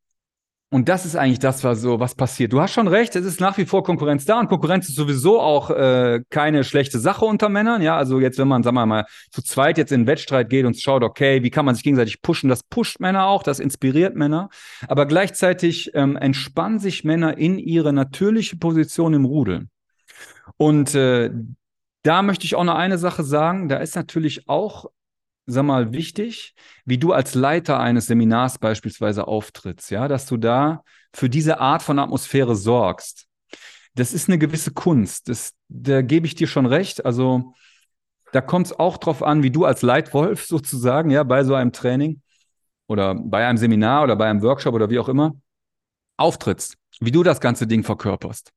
[0.72, 2.54] und das ist eigentlich das, was so was passiert.
[2.54, 5.38] Du hast schon recht, es ist nach wie vor Konkurrenz da und Konkurrenz ist sowieso
[5.38, 7.82] auch äh, keine schlechte Sache unter Männern.
[7.82, 10.64] Ja, also jetzt, wenn man, sagen wir mal, zu zweit jetzt in einen Wettstreit geht
[10.64, 14.16] und schaut, okay, wie kann man sich gegenseitig pushen, das pusht Männer auch, das inspiriert
[14.16, 14.48] Männer.
[14.88, 19.68] Aber gleichzeitig ähm, entspannen sich Männer in ihre natürliche Position im Rudel.
[20.56, 21.32] Und äh,
[22.02, 23.68] da möchte ich auch noch eine Sache sagen.
[23.68, 24.86] Da ist natürlich auch,
[25.46, 30.84] sag mal, wichtig, wie du als Leiter eines Seminars beispielsweise auftrittst, ja, dass du da
[31.14, 33.26] für diese Art von Atmosphäre sorgst.
[33.94, 35.28] Das ist eine gewisse Kunst.
[35.28, 37.04] Das, da gebe ich dir schon recht.
[37.04, 37.54] Also,
[38.32, 41.72] da kommt es auch drauf an, wie du als Leitwolf sozusagen, ja, bei so einem
[41.72, 42.22] Training
[42.86, 45.34] oder bei einem Seminar oder bei einem Workshop oder wie auch immer
[46.16, 48.52] auftrittst, wie du das ganze Ding verkörperst.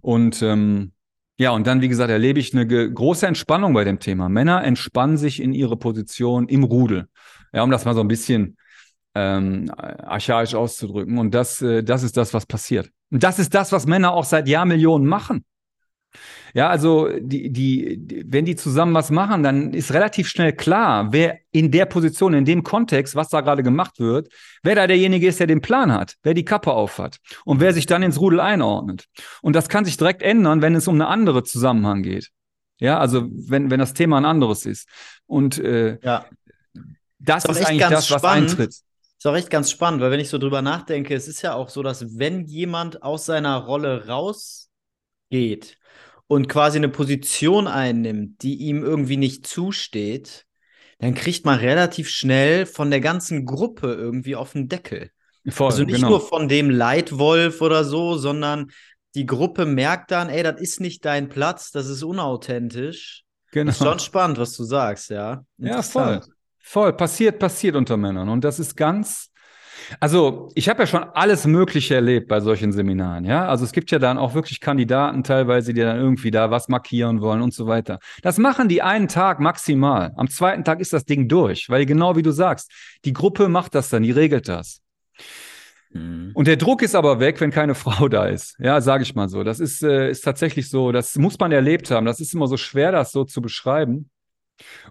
[0.00, 0.92] Und ähm,
[1.38, 4.28] ja, und dann, wie gesagt, erlebe ich eine große Entspannung bei dem Thema.
[4.28, 7.06] Männer entspannen sich in ihre Position im Rudel.
[7.52, 8.56] Ja, um das mal so ein bisschen
[9.14, 11.18] ähm, archaisch auszudrücken.
[11.18, 12.90] Und das, äh, das ist das, was passiert.
[13.10, 15.44] Und das ist das, was Männer auch seit Jahrmillionen machen.
[16.54, 21.38] Ja, also die, die, wenn die zusammen was machen, dann ist relativ schnell klar, wer
[21.50, 24.28] in der Position, in dem Kontext, was da gerade gemacht wird,
[24.62, 27.86] wer da derjenige ist, der den Plan hat, wer die Kappe aufhat und wer sich
[27.86, 29.06] dann ins Rudel einordnet.
[29.40, 32.30] Und das kann sich direkt ändern, wenn es um eine andere Zusammenhang geht.
[32.78, 34.88] Ja, also wenn, wenn das Thema ein anderes ist.
[35.26, 36.26] Und äh, ja.
[37.18, 38.50] das ist, ist eigentlich das, was spannend.
[38.50, 38.70] eintritt.
[38.70, 41.68] Ist auch echt ganz spannend, weil wenn ich so drüber nachdenke, es ist ja auch
[41.68, 45.78] so, dass wenn jemand aus seiner Rolle rausgeht
[46.26, 50.46] und quasi eine Position einnimmt, die ihm irgendwie nicht zusteht,
[50.98, 55.10] dann kriegt man relativ schnell von der ganzen Gruppe irgendwie auf den Deckel.
[55.48, 56.10] Voll, also nicht genau.
[56.10, 58.70] nur von dem Leitwolf oder so, sondern
[59.14, 63.24] die Gruppe merkt dann, ey, das ist nicht dein Platz, das ist unauthentisch.
[63.50, 63.66] Genau.
[63.66, 65.44] Das ist schon spannend, was du sagst, ja.
[65.58, 66.20] Ja, voll.
[66.60, 66.96] Voll.
[66.96, 68.28] Passiert, passiert unter Männern.
[68.28, 69.31] Und das ist ganz,
[70.00, 73.46] also, ich habe ja schon alles Mögliche erlebt bei solchen Seminaren, ja.
[73.46, 77.20] Also es gibt ja dann auch wirklich Kandidaten teilweise, die dann irgendwie da was markieren
[77.20, 77.98] wollen und so weiter.
[78.22, 80.12] Das machen die einen Tag maximal.
[80.16, 82.70] Am zweiten Tag ist das Ding durch, weil genau wie du sagst,
[83.04, 84.80] die Gruppe macht das dann, die regelt das.
[85.92, 86.30] Mhm.
[86.34, 88.56] Und der Druck ist aber weg, wenn keine Frau da ist.
[88.58, 89.44] Ja, sage ich mal so.
[89.44, 92.06] Das ist, äh, ist tatsächlich so, das muss man erlebt haben.
[92.06, 94.10] Das ist immer so schwer, das so zu beschreiben.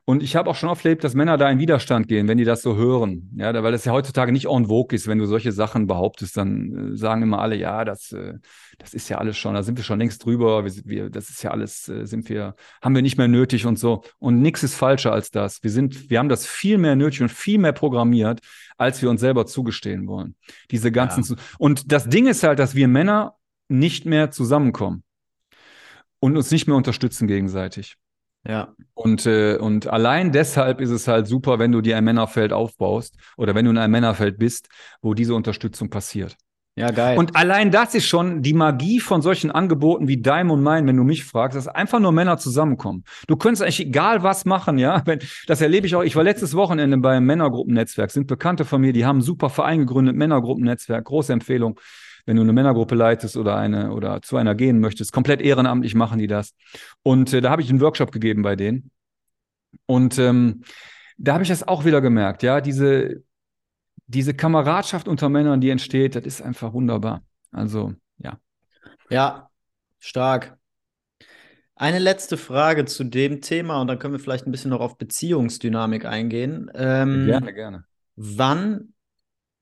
[0.06, 2.44] Und ich habe auch schon oft erlebt, dass Männer da in Widerstand gehen, wenn die
[2.44, 3.32] das so hören.
[3.36, 6.94] Ja, weil das ja heutzutage nicht en vogue ist, wenn du solche Sachen behauptest, dann
[6.94, 8.34] äh, sagen immer alle, ja, das, äh,
[8.80, 11.44] das ist ja alles schon, da sind wir schon längst drüber, wir, wir, das ist
[11.44, 14.04] ja alles, äh, sind wir, haben wir nicht mehr nötig und so.
[14.20, 15.64] Und nichts ist falscher als das.
[15.64, 18.40] Wir sind, wir haben das viel mehr nötig und viel mehr programmiert,
[18.78, 20.36] als wir uns selber zugestehen wollen.
[20.72, 21.42] Diese ganzen, ja.
[21.60, 23.36] und das Ding ist halt, dass wir Männer
[23.70, 25.04] nicht mehr zusammenkommen
[26.20, 27.98] und uns nicht mehr unterstützen gegenseitig.
[28.48, 28.74] Ja.
[28.94, 33.16] Und, äh, und allein deshalb ist es halt super, wenn du dir ein Männerfeld aufbaust
[33.38, 34.70] oder wenn du in einem Männerfeld bist,
[35.02, 36.36] wo diese Unterstützung passiert.
[36.76, 37.18] Ja, geil.
[37.18, 40.96] Und allein das ist schon die Magie von solchen Angeboten wie Dime und Mine, wenn
[40.96, 43.04] du mich fragst, dass einfach nur Männer zusammenkommen.
[43.28, 45.02] Du könntest eigentlich egal was machen, ja.
[45.06, 46.04] Wenn, das erlebe ich auch.
[46.04, 49.80] Ich war letztes Wochenende beim Männergruppennetzwerk, sind Bekannte von mir, die haben einen super Verein
[49.80, 51.78] gegründet, Männergruppennetzwerk, große Empfehlung.
[52.26, 56.20] Wenn du eine Männergruppe leitest oder eine oder zu einer gehen möchtest, komplett ehrenamtlich machen
[56.20, 56.54] die das.
[57.04, 58.92] Und äh, da habe ich einen Workshop gegeben bei denen.
[59.86, 60.64] Und ähm,
[61.18, 63.24] da habe ich das auch wieder gemerkt, ja, diese
[64.12, 67.24] diese Kameradschaft unter Männern, die entsteht, das ist einfach wunderbar.
[67.52, 68.38] Also, ja.
[69.10, 69.50] Ja,
[70.00, 70.58] stark.
[71.76, 74.98] Eine letzte Frage zu dem Thema und dann können wir vielleicht ein bisschen noch auf
[74.98, 76.70] Beziehungsdynamik eingehen.
[76.76, 77.86] Ähm, gerne, gerne.
[78.16, 78.94] Wann,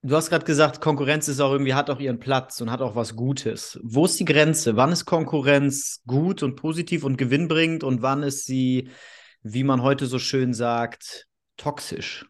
[0.01, 2.95] du hast gerade gesagt, Konkurrenz ist auch irgendwie, hat auch ihren Platz und hat auch
[2.95, 3.79] was Gutes.
[3.83, 4.75] Wo ist die Grenze?
[4.75, 8.89] Wann ist Konkurrenz gut und positiv und gewinnbringend und wann ist sie,
[9.41, 12.25] wie man heute so schön sagt, toxisch?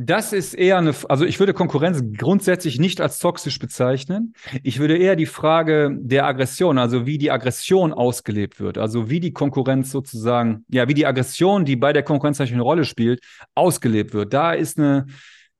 [0.00, 4.32] Das ist eher eine, also ich würde Konkurrenz grundsätzlich nicht als toxisch bezeichnen.
[4.62, 9.18] Ich würde eher die Frage der Aggression, also wie die Aggression ausgelebt wird, also wie
[9.18, 13.24] die Konkurrenz sozusagen, ja, wie die Aggression, die bei der Konkurrenz eine Rolle spielt,
[13.56, 14.32] ausgelebt wird.
[14.32, 15.06] Da ist eine,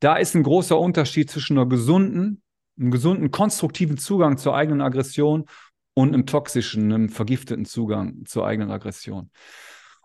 [0.01, 2.43] da ist ein großer Unterschied zwischen einer gesunden,
[2.79, 5.47] einem gesunden, konstruktiven Zugang zur eigenen Aggression
[5.95, 9.31] und einem toxischen, einem vergifteten Zugang zur eigenen Aggression.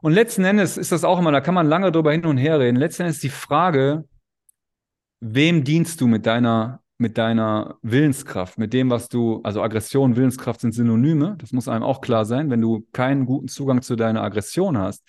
[0.02, 2.60] Und letzten Endes ist das auch immer, da kann man lange drüber hin und her
[2.60, 2.76] reden.
[2.76, 4.06] Letzten Endes die Frage,
[5.22, 10.62] wem dienst du mit deiner, mit deiner Willenskraft, mit dem, was du, also Aggression, Willenskraft
[10.62, 12.50] sind Synonyme, das muss einem auch klar sein.
[12.50, 15.04] Wenn du keinen guten Zugang zu deiner Aggression hast,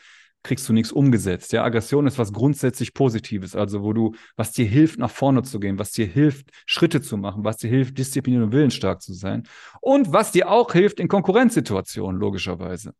[0.45, 1.53] kriegst du nichts umgesetzt.
[1.53, 5.59] Ja, Aggression ist was grundsätzlich Positives, also wo du, was dir hilft, nach vorne zu
[5.59, 9.49] gehen, was dir hilft, Schritte zu machen, was dir hilft, diszipliniert und willensstark zu sein
[9.81, 12.95] und was dir auch hilft in Konkurrenzsituationen, logischerweise.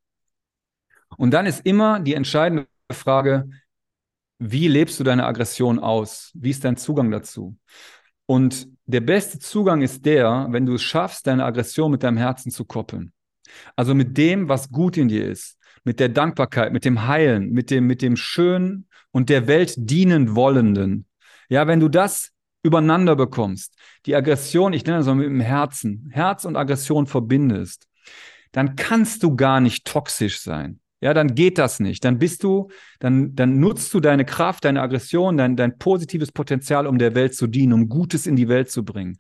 [1.17, 3.49] Und dann ist immer die entscheidende Frage,
[4.39, 6.33] wie lebst du deine Aggression aus?
[6.35, 7.57] Wie ist dein Zugang dazu?
[8.27, 12.51] Und der beste Zugang ist der, wenn du es schaffst, deine Aggression mit deinem Herzen
[12.51, 13.13] zu koppeln.
[13.77, 17.71] Also mit dem, was gut in dir ist, mit der Dankbarkeit, mit dem Heilen, mit
[17.71, 21.07] dem, mit dem Schönen und der Welt dienen wollenden.
[21.49, 26.09] Ja, wenn du das übereinander bekommst, die Aggression, ich nenne das mal mit dem Herzen,
[26.11, 27.87] Herz und Aggression verbindest,
[28.53, 32.03] dann kannst du gar nicht toxisch sein ja, dann geht das nicht.
[32.03, 36.87] Dann bist du, dann, dann nutzt du deine Kraft, deine Aggression, dein, dein positives Potenzial,
[36.87, 39.19] um der Welt zu dienen, um Gutes in die Welt zu bringen.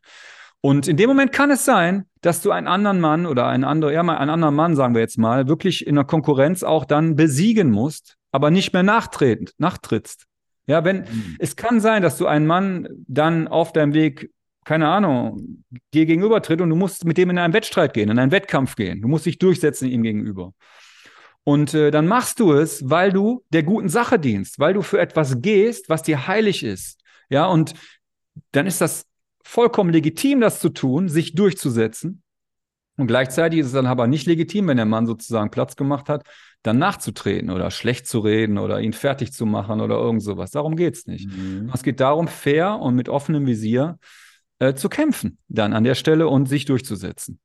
[0.65, 3.93] Und in dem Moment kann es sein, dass du einen anderen Mann oder einen anderen,
[3.93, 7.17] ja, mal einen anderen Mann, sagen wir jetzt mal, wirklich in der Konkurrenz auch dann
[7.17, 10.25] besiegen musst, aber nicht mehr nachtreten, nachtrittst.
[10.67, 11.37] Ja, wenn, mhm.
[11.39, 14.31] es kann sein, dass du einen Mann dann auf deinem Weg,
[14.65, 18.19] keine Ahnung, dir gegenüber tritt und du musst mit dem in einen Wettstreit gehen, in
[18.19, 19.03] einen Wettkampf gehen.
[19.03, 20.55] Du musst dich durchsetzen ihm gegenüber.
[21.43, 24.99] Und äh, dann machst du es, weil du der guten Sache dienst, weil du für
[24.99, 27.03] etwas gehst, was dir heilig ist.
[27.29, 27.75] Ja, und
[28.53, 29.05] dann ist das
[29.45, 32.23] vollkommen legitim, das zu tun, sich durchzusetzen.
[32.97, 36.25] Und gleichzeitig ist es dann aber nicht legitim, wenn der Mann sozusagen Platz gemacht hat,
[36.63, 40.51] dann nachzutreten oder schlecht zu reden oder ihn fertig zu machen oder irgend sowas.
[40.51, 41.29] Darum geht's nicht.
[41.29, 41.71] Mhm.
[41.75, 43.99] Es geht darum, fair und mit offenem Visier
[44.61, 47.41] äh, zu kämpfen, dann an der Stelle und sich durchzusetzen.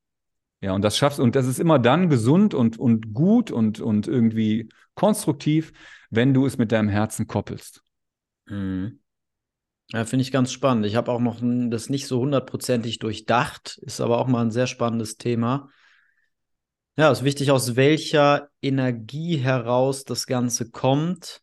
[0.62, 4.08] Ja, und das schaffst, und das ist immer dann gesund und, und gut und, und
[4.08, 5.72] irgendwie konstruktiv,
[6.10, 7.82] wenn du es mit deinem Herzen koppelst.
[8.46, 9.00] Mhm.
[9.92, 10.86] Ja, finde ich ganz spannend.
[10.86, 14.68] Ich habe auch noch das nicht so hundertprozentig durchdacht, ist aber auch mal ein sehr
[14.68, 15.70] spannendes Thema.
[16.96, 21.42] Ja, ist wichtig, aus welcher Energie heraus das Ganze kommt.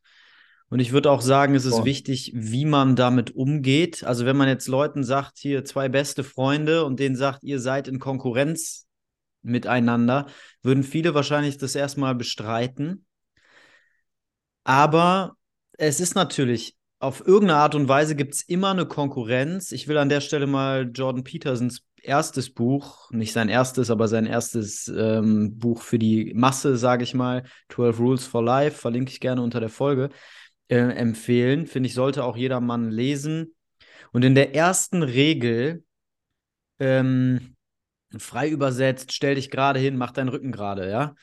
[0.68, 1.84] Und ich würde auch sagen, es ist oh.
[1.84, 4.04] wichtig, wie man damit umgeht.
[4.04, 7.88] Also wenn man jetzt Leuten sagt, hier zwei beste Freunde und denen sagt, ihr seid
[7.88, 8.86] in Konkurrenz
[9.42, 10.26] miteinander,
[10.62, 13.06] würden viele wahrscheinlich das erstmal bestreiten.
[14.62, 15.36] Aber
[15.78, 19.72] es ist natürlich, auf irgendeine Art und Weise gibt es immer eine Konkurrenz.
[19.72, 24.26] Ich will an der Stelle mal Jordan Petersons erstes Buch, nicht sein erstes, aber sein
[24.26, 29.20] erstes ähm, Buch für die Masse, sage ich mal, 12 Rules for Life, verlinke ich
[29.20, 30.10] gerne unter der Folge,
[30.68, 31.66] äh, empfehlen.
[31.66, 33.54] Finde ich, sollte auch jeder Mann lesen.
[34.12, 35.84] Und in der ersten Regel
[36.78, 37.56] ähm,
[38.16, 41.14] frei übersetzt, stell dich gerade hin, mach deinen Rücken gerade, ja.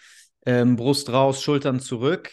[0.45, 2.31] Ähm, Brust raus, Schultern zurück.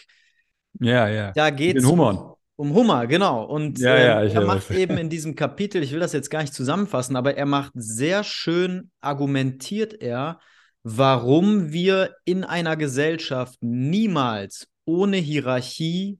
[0.79, 1.31] Ja, ja.
[1.31, 3.43] Da geht es um, um Hummer, genau.
[3.43, 6.41] Und ja, ja, äh, er macht eben in diesem Kapitel, ich will das jetzt gar
[6.41, 10.39] nicht zusammenfassen, aber er macht sehr schön, argumentiert er,
[10.83, 16.19] warum wir in einer Gesellschaft niemals ohne Hierarchie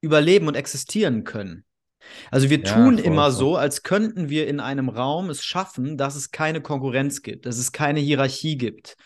[0.00, 1.64] überleben und existieren können.
[2.30, 3.32] Also wir ja, tun voll, immer voll.
[3.32, 7.58] so, als könnten wir in einem Raum es schaffen, dass es keine Konkurrenz gibt, dass
[7.58, 8.96] es keine Hierarchie gibt.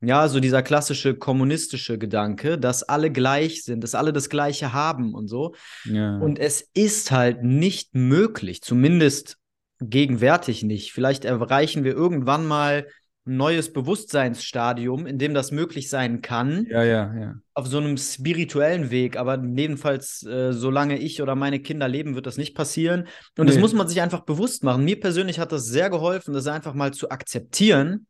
[0.00, 5.14] Ja, so dieser klassische kommunistische Gedanke, dass alle gleich sind, dass alle das Gleiche haben
[5.14, 5.54] und so.
[5.84, 6.18] Ja.
[6.18, 9.36] Und es ist halt nicht möglich, zumindest
[9.80, 10.92] gegenwärtig nicht.
[10.92, 12.86] Vielleicht erreichen wir irgendwann mal
[13.24, 16.66] neues Bewusstseinsstadium, in dem das möglich sein kann.
[16.68, 17.34] Ja, ja, ja.
[17.54, 22.26] Auf so einem spirituellen Weg, aber jedenfalls, äh, solange ich oder meine Kinder leben, wird
[22.26, 23.06] das nicht passieren.
[23.38, 23.52] Und nee.
[23.52, 24.84] das muss man sich einfach bewusst machen.
[24.84, 28.06] Mir persönlich hat das sehr geholfen, das einfach mal zu akzeptieren,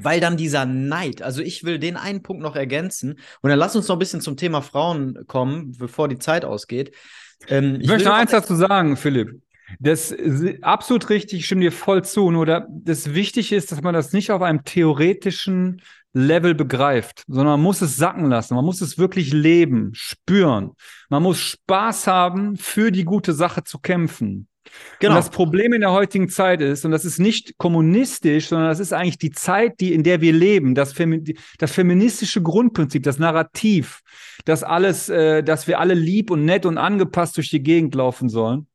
[0.00, 3.76] weil dann dieser Neid, also ich will den einen Punkt noch ergänzen und dann lass
[3.76, 6.94] uns noch ein bisschen zum Thema Frauen kommen, bevor die Zeit ausgeht.
[7.48, 9.40] Ähm, ich, ich möchte noch eins dazu sagen, Philipp.
[9.80, 12.30] Das ist absolut richtig, ich stimme dir voll zu.
[12.30, 15.82] Nur da, das Wichtige ist, dass man das nicht auf einem theoretischen
[16.14, 18.54] Level begreift, sondern man muss es sacken lassen.
[18.54, 20.72] Man muss es wirklich leben, spüren.
[21.08, 24.48] Man muss Spaß haben, für die gute Sache zu kämpfen.
[25.00, 25.12] Genau.
[25.12, 28.78] Und das Problem in der heutigen Zeit ist, und das ist nicht kommunistisch, sondern das
[28.78, 33.18] ist eigentlich die Zeit, die, in der wir leben, das, Femi das feministische Grundprinzip, das
[33.18, 34.00] Narrativ,
[34.44, 38.28] dass alles, äh, dass wir alle lieb und nett und angepasst durch die Gegend laufen
[38.28, 38.66] sollen.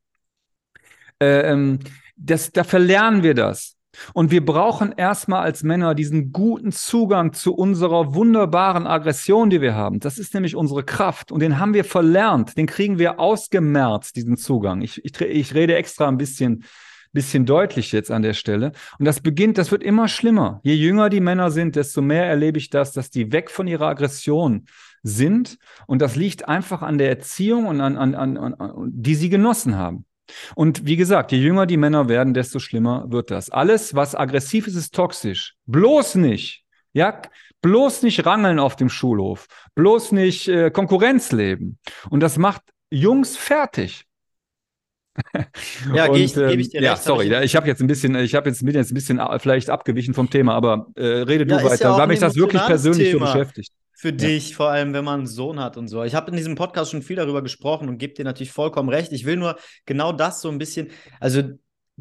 [1.20, 1.78] Äh, ähm,
[2.16, 3.78] das, da verlernen wir das.
[4.12, 9.74] Und wir brauchen erstmal als Männer diesen guten Zugang zu unserer wunderbaren Aggression, die wir
[9.74, 10.00] haben.
[10.00, 11.32] Das ist nämlich unsere Kraft.
[11.32, 12.56] Und den haben wir verlernt.
[12.56, 14.82] Den kriegen wir ausgemerzt, diesen Zugang.
[14.82, 16.64] Ich, ich, ich rede extra ein bisschen,
[17.12, 18.72] bisschen deutlich jetzt an der Stelle.
[18.98, 20.60] Und das beginnt, das wird immer schlimmer.
[20.62, 23.88] Je jünger die Männer sind, desto mehr erlebe ich das, dass die weg von ihrer
[23.88, 24.66] Aggression
[25.02, 25.58] sind.
[25.86, 29.76] Und das liegt einfach an der Erziehung und an, an, an, an die sie genossen
[29.76, 30.04] haben.
[30.54, 33.50] Und wie gesagt, je jünger die Männer werden, desto schlimmer wird das.
[33.50, 35.54] Alles, was aggressiv ist, ist toxisch.
[35.66, 36.64] Bloß nicht.
[36.92, 37.20] Ja,
[37.62, 39.46] bloß nicht rangeln auf dem Schulhof.
[39.74, 41.78] Bloß nicht äh, Konkurrenz leben.
[42.10, 44.04] Und das macht Jungs fertig.
[45.94, 47.02] ja, gehe ich, ähm, ich dir ja, recht.
[47.02, 49.68] sorry, ich, ich habe jetzt ein bisschen, ich habe jetzt, jetzt ein bisschen äh, vielleicht
[49.68, 53.10] abgewichen vom Thema, aber äh, rede ja, du weiter, ja weil mich das wirklich persönlich
[53.10, 53.26] Thema.
[53.26, 54.14] so beschäftigt für ja.
[54.14, 56.04] dich, vor allem wenn man einen Sohn hat und so.
[56.04, 59.10] Ich habe in diesem Podcast schon viel darüber gesprochen und gebe dir natürlich vollkommen recht.
[59.10, 61.42] Ich will nur genau das so ein bisschen, also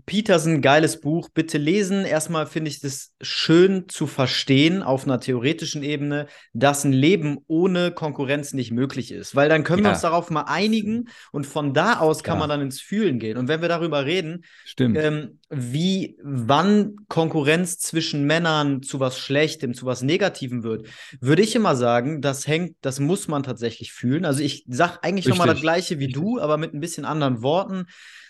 [0.06, 2.06] Peterson, geiles Buch, bitte lesen.
[2.06, 7.92] Erstmal finde ich das schön zu verstehen auf einer theoretischen Ebene, dass ein Leben ohne
[7.92, 9.36] Konkurrenz nicht möglich ist.
[9.36, 9.86] Weil dann können ja.
[9.86, 12.40] wir uns darauf mal einigen und von da aus kann ja.
[12.42, 13.38] man dann ins Fühlen gehen.
[13.38, 14.44] Und wenn wir darüber reden,
[14.80, 20.88] ähm, wie, wann Konkurrenz zwischen Männern zu was Schlechtem, zu was Negativem wird,
[21.20, 24.26] würde ich immer sagen, das hängt, das muss man tatsächlich fühlen.
[24.26, 26.22] Also ich sage eigentlich nochmal das Gleiche wie Richtig.
[26.22, 27.86] du, aber mit ein bisschen anderen Worten.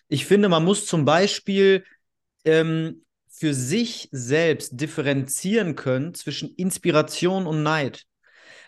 [0.07, 1.83] Ich finde, man muss zum Beispiel
[2.45, 8.05] ähm, für sich selbst differenzieren können zwischen Inspiration und Neid.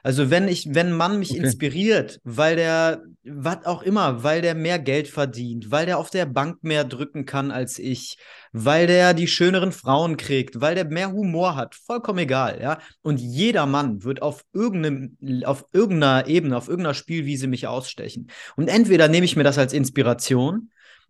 [0.04, 1.42] Also wenn ich, wenn man mich okay.
[1.42, 6.26] inspiriert, weil der, was auch immer, weil der mehr Geld verdient, weil der auf der
[6.26, 8.18] Bank mehr drücken kann als ich,
[8.52, 12.80] weil der die schöneren Frauen kriegt, weil der mehr Humor hat, vollkommen egal, ja.
[13.02, 18.32] Und jeder Mann wird auf irgendeinem, auf irgendeiner Ebene, auf irgendeiner Spielwiese mich ausstechen.
[18.56, 20.70] Und entweder nehme ich mir das als Inspiration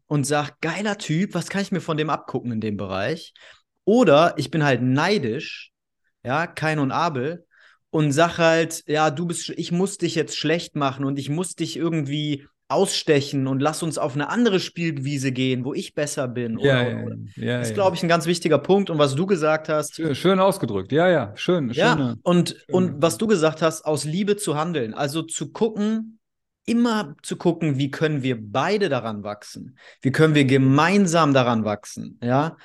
[0.10, 3.34] und sage, geiler Typ, was kann ich mir von dem abgucken in dem Bereich?
[3.86, 5.72] Oder ich bin halt neidisch,
[6.24, 7.46] ja, Kain und Abel,
[7.92, 11.56] und sag halt, ja, du bist, ich muss dich jetzt schlecht machen und ich muss
[11.56, 16.60] dich irgendwie ausstechen und lass uns auf eine andere Spielwiese gehen, wo ich besser bin.
[16.60, 17.16] Ja, oder, oder.
[17.36, 18.90] ja, ja, das ist, glaube ich, ein ganz wichtiger Punkt.
[18.92, 19.96] Und was du gesagt hast.
[19.96, 21.72] Schön, schön ausgedrückt, ja, ja, schön.
[21.72, 22.62] Ja, schöne, und, schöne.
[22.72, 24.94] und was du gesagt hast, aus Liebe zu handeln.
[24.94, 26.19] Also zu gucken,
[26.66, 29.78] immer zu gucken, wie können wir beide daran wachsen?
[30.02, 32.20] Wie können wir gemeinsam daran wachsen?
[32.22, 32.58] Ja.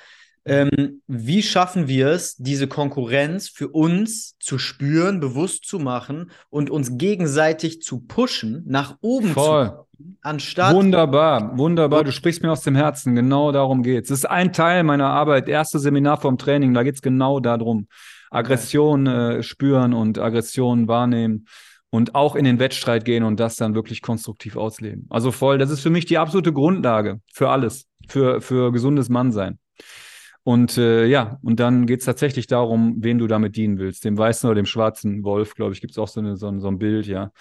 [0.47, 6.69] Ähm, wie schaffen wir es, diese Konkurrenz für uns zu spüren, bewusst zu machen und
[6.69, 9.69] uns gegenseitig zu pushen, nach oben Voll.
[9.69, 9.85] zu
[10.21, 10.75] anstatt.
[10.75, 12.03] Wunderbar, wunderbar.
[12.03, 13.15] Du sprichst mir aus dem Herzen.
[13.15, 14.09] Genau darum geht es.
[14.09, 15.49] Das ist ein Teil meiner Arbeit.
[15.49, 16.73] Erste Seminar vom Training.
[16.73, 17.87] Da geht es genau darum.
[18.29, 21.47] Aggression äh, spüren und Aggression wahrnehmen
[21.89, 25.07] und auch in den Wettstreit gehen und das dann wirklich konstruktiv ausleben.
[25.09, 29.59] Also voll, das ist für mich die absolute Grundlage für alles, für, für gesundes Mannsein.
[30.43, 34.05] Und äh, ja, und dann geht es tatsächlich darum, wen du damit dienen willst.
[34.05, 36.67] Dem weißen oder dem schwarzen Wolf, glaube ich, gibt es auch so, eine, so, so,
[36.67, 37.31] ein Bild, ja.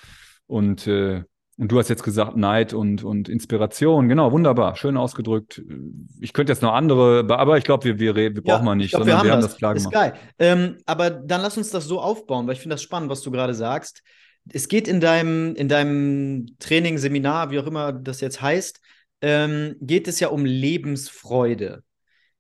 [0.47, 1.23] Und, äh,
[1.59, 4.09] und du hast jetzt gesagt, Neid und, und Inspiration.
[4.09, 5.63] Genau, wunderbar, schön ausgedrückt.
[6.21, 8.91] Ich könnte jetzt noch andere, aber ich glaube, wir, wir, wir ja, brauchen wir nicht,
[8.91, 9.51] glaub, sondern wir haben, wir haben das.
[9.51, 9.93] das klar gemacht.
[9.93, 10.15] Ist geil.
[10.39, 13.31] Ähm, aber dann lass uns das so aufbauen, weil ich finde das spannend, was du
[13.31, 14.03] gerade sagst
[14.53, 18.81] es geht in deinem, in deinem Training, Seminar, wie auch immer das jetzt heißt,
[19.23, 21.83] ähm, geht es ja um Lebensfreude.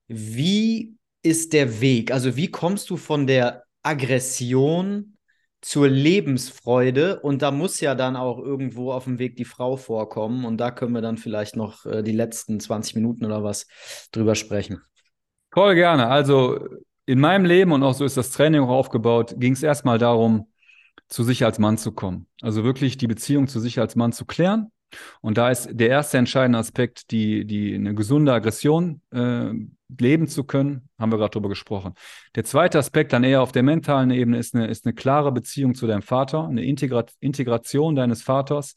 [0.06, 2.12] Wie ist der Weg?
[2.12, 5.16] Also wie kommst du von der Aggression
[5.62, 7.20] zur Lebensfreude?
[7.20, 10.44] Und da muss ja dann auch irgendwo auf dem Weg die Frau vorkommen.
[10.44, 13.66] Und da können wir dann vielleicht noch äh, die letzten 20 Minuten oder was
[14.12, 14.82] drüber sprechen.
[15.50, 16.08] Voll gerne.
[16.08, 16.68] Also
[17.06, 20.48] in meinem Leben und auch so ist das Training auch aufgebaut, ging es erstmal darum,
[21.14, 22.26] zu sich als Mann zu kommen.
[22.42, 24.72] Also wirklich die Beziehung zu sich als Mann zu klären.
[25.20, 29.52] Und da ist der erste entscheidende Aspekt, die, die eine gesunde Aggression äh,
[30.00, 31.94] leben zu können, haben wir gerade drüber gesprochen.
[32.34, 35.76] Der zweite Aspekt dann eher auf der mentalen Ebene ist eine, ist eine klare Beziehung
[35.76, 38.74] zu deinem Vater, eine Integra Integration deines Vaters,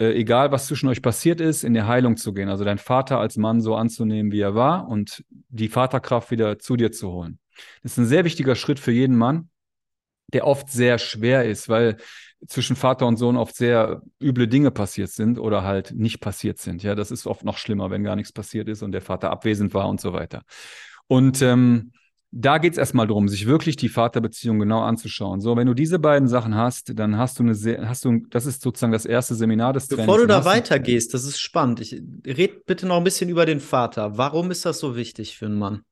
[0.00, 2.48] äh, egal was zwischen euch passiert ist, in die Heilung zu gehen.
[2.48, 6.76] Also deinen Vater als Mann so anzunehmen, wie er war und die Vaterkraft wieder zu
[6.76, 7.38] dir zu holen.
[7.82, 9.50] Das ist ein sehr wichtiger Schritt für jeden Mann,
[10.32, 11.96] der oft sehr schwer ist, weil
[12.46, 16.82] zwischen Vater und Sohn oft sehr üble Dinge passiert sind oder halt nicht passiert sind.
[16.82, 19.74] Ja, das ist oft noch schlimmer, wenn gar nichts passiert ist und der Vater abwesend
[19.74, 20.42] war und so weiter.
[21.08, 21.92] Und ähm,
[22.30, 25.40] da geht es erstmal darum, sich wirklich die Vaterbeziehung genau anzuschauen.
[25.40, 28.44] So, wenn du diese beiden Sachen hast, dann hast du eine sehr, hast du, das
[28.44, 30.06] ist sozusagen das erste Seminar des Trainings.
[30.06, 31.80] Bevor du da weitergehst, das ist spannend.
[31.80, 34.18] Ich red bitte noch ein bisschen über den Vater.
[34.18, 35.82] Warum ist das so wichtig für einen Mann?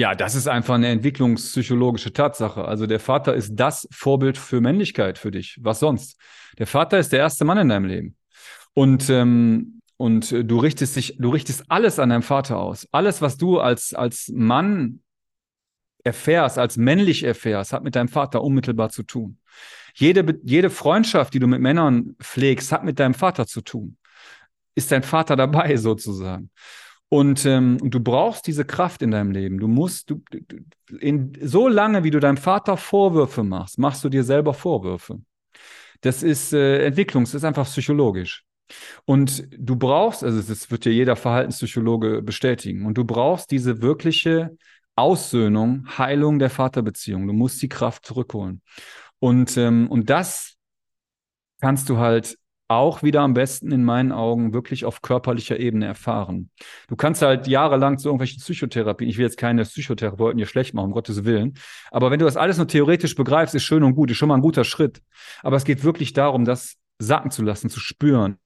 [0.00, 2.64] Ja, das ist einfach eine entwicklungspsychologische Tatsache.
[2.64, 5.58] Also der Vater ist das Vorbild für Männlichkeit für dich.
[5.60, 6.18] Was sonst?
[6.58, 8.16] Der Vater ist der erste Mann in deinem Leben.
[8.72, 12.88] Und, ähm, und du richtest dich, du richtest alles an deinem Vater aus.
[12.92, 15.02] Alles, was du als, als Mann
[16.02, 19.36] erfährst, als männlich erfährst, hat mit deinem Vater unmittelbar zu tun.
[19.92, 23.98] Jede, jede Freundschaft, die du mit Männern pflegst, hat mit deinem Vater zu tun.
[24.74, 26.48] Ist dein Vater dabei sozusagen?
[27.10, 29.58] Und, ähm, du brauchst diese Kraft in deinem Leben.
[29.58, 30.22] Du musst, du,
[31.00, 35.20] in, so lange, wie du deinem Vater Vorwürfe machst, machst du dir selber Vorwürfe.
[36.02, 38.44] Das ist äh, Entwicklung, das ist einfach psychologisch.
[39.04, 44.56] Und du brauchst, also das wird dir jeder Verhaltenspsychologe bestätigen, und du brauchst diese wirkliche
[44.94, 47.26] Aussöhnung, Heilung der Vaterbeziehung.
[47.26, 48.62] Du musst die Kraft zurückholen.
[49.18, 50.54] Und, ähm, und das
[51.60, 52.38] kannst du halt
[52.70, 56.50] auch wieder am besten in meinen Augen wirklich auf körperlicher Ebene erfahren.
[56.88, 60.86] Du kannst halt jahrelang zu irgendwelchen Psychotherapien, ich will jetzt keine Psychotherapeuten hier schlecht machen,
[60.86, 61.54] um Gottes Willen,
[61.90, 64.36] aber wenn du das alles nur theoretisch begreifst, ist schön und gut, ist schon mal
[64.36, 65.02] ein guter Schritt.
[65.42, 68.36] Aber es geht wirklich darum, das sacken zu lassen, zu spüren,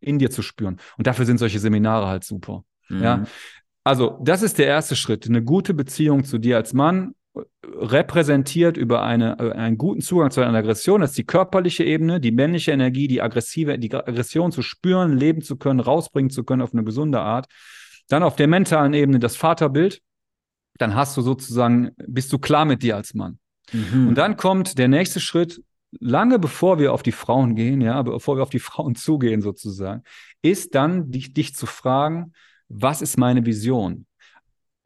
[0.00, 0.78] in dir zu spüren.
[0.96, 2.64] Und dafür sind solche Seminare halt super.
[2.88, 3.02] Mhm.
[3.02, 3.24] Ja.
[3.84, 5.26] Also, das ist der erste Schritt.
[5.26, 7.14] Eine gute Beziehung zu dir als Mann
[7.64, 11.00] repräsentiert über eine, äh, einen guten Zugang zu einer Aggression.
[11.00, 15.42] Das ist die körperliche Ebene, die männliche Energie, die aggressive, die Aggression zu spüren, leben
[15.42, 17.46] zu können, rausbringen zu können auf eine gesunde Art.
[18.08, 20.00] Dann auf der mentalen Ebene das Vaterbild.
[20.78, 23.38] Dann hast du sozusagen, bist du klar mit dir als Mann.
[23.72, 24.08] Mhm.
[24.08, 25.62] Und dann kommt der nächste Schritt,
[26.00, 30.02] lange bevor wir auf die Frauen gehen, ja, bevor wir auf die Frauen zugehen sozusagen,
[30.42, 32.32] ist dann dich, dich zu fragen,
[32.68, 34.06] was ist meine Vision?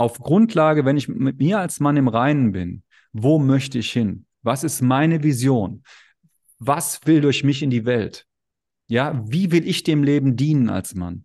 [0.03, 2.82] Auf Grundlage, wenn ich mit mir als Mann im Reinen bin,
[3.12, 4.26] wo möchte ich hin?
[4.42, 5.84] Was ist meine Vision?
[6.59, 8.26] Was will durch mich in die Welt?
[8.88, 11.24] Ja, wie will ich dem Leben dienen als Mann?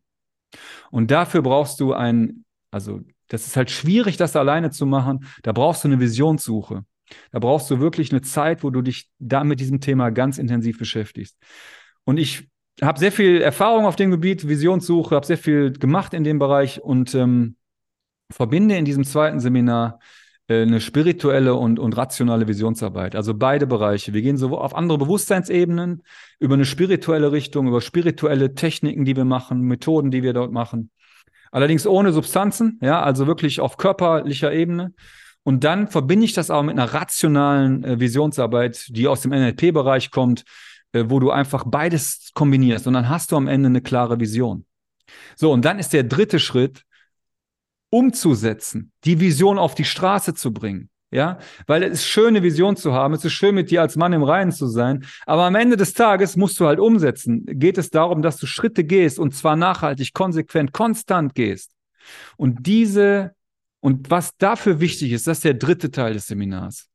[0.91, 5.25] Und dafür brauchst du ein, also das ist halt schwierig, das alleine zu machen.
[5.43, 6.85] Da brauchst du eine Visionssuche.
[7.31, 10.77] Da brauchst du wirklich eine Zeit, wo du dich da mit diesem Thema ganz intensiv
[10.77, 11.37] beschäftigst.
[12.03, 12.47] Und ich
[12.81, 16.81] habe sehr viel Erfahrung auf dem Gebiet, Visionssuche, habe sehr viel gemacht in dem Bereich
[16.81, 17.55] und ähm,
[18.31, 19.99] verbinde in diesem zweiten Seminar
[20.47, 23.15] äh, eine spirituelle und, und rationale Visionsarbeit.
[23.15, 24.13] Also beide Bereiche.
[24.13, 26.03] Wir gehen so auf andere Bewusstseinsebenen,
[26.39, 30.91] über eine spirituelle Richtung, über spirituelle Techniken, die wir machen, Methoden, die wir dort machen.
[31.51, 34.93] Allerdings ohne Substanzen, ja, also wirklich auf körperlicher Ebene.
[35.43, 40.11] Und dann verbinde ich das auch mit einer rationalen äh, Visionsarbeit, die aus dem NLP-Bereich
[40.11, 40.43] kommt,
[40.91, 44.65] äh, wo du einfach beides kombinierst und dann hast du am Ende eine klare Vision.
[45.35, 46.83] So, und dann ist der dritte Schritt,
[47.89, 50.89] umzusetzen, die Vision auf die Straße zu bringen.
[51.09, 53.13] Ja, weil es ist schön, eine Vision zu haben.
[53.13, 55.05] Es ist schön, mit dir als Mann im Reinen zu sein.
[55.25, 57.45] Aber am Ende des Tages musst du halt umsetzen.
[57.45, 61.71] Geht es darum, dass du Schritte gehst und zwar nachhaltig, konsequent, konstant gehst.
[62.35, 63.33] Und diese,
[63.79, 66.89] und was dafür wichtig ist, das ist der dritte Teil des Seminars,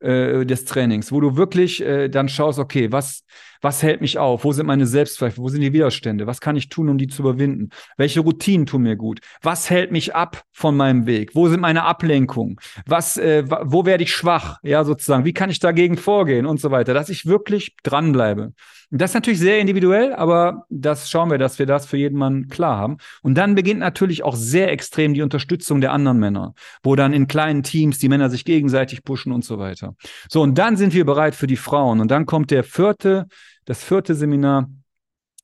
[0.00, 3.24] äh, des Trainings, wo du wirklich äh, dann schaust, okay, was,
[3.62, 4.44] was hält mich auf?
[4.44, 5.42] Wo sind meine Selbstzweifel?
[5.42, 6.26] Wo sind die Widerstände?
[6.26, 7.70] Was kann ich tun, um die zu überwinden?
[7.96, 9.20] Welche Routinen tun mir gut?
[9.42, 11.34] Was hält mich ab von meinem Weg?
[11.34, 12.56] Wo sind meine Ablenkungen?
[12.86, 14.58] Was, äh, wo werde ich schwach?
[14.62, 15.24] Ja, sozusagen.
[15.24, 16.92] Wie kann ich dagegen vorgehen und so weiter?
[16.92, 18.52] Dass ich wirklich dranbleibe.
[18.98, 22.48] Das ist natürlich sehr individuell, aber das schauen wir, dass wir das für jeden Mann
[22.48, 22.98] klar haben.
[23.22, 27.26] Und dann beginnt natürlich auch sehr extrem die Unterstützung der anderen Männer, wo dann in
[27.26, 29.94] kleinen Teams die Männer sich gegenseitig pushen und so weiter.
[30.28, 32.00] So, und dann sind wir bereit für die Frauen.
[32.00, 33.26] Und dann kommt der vierte
[33.64, 34.68] das vierte Seminar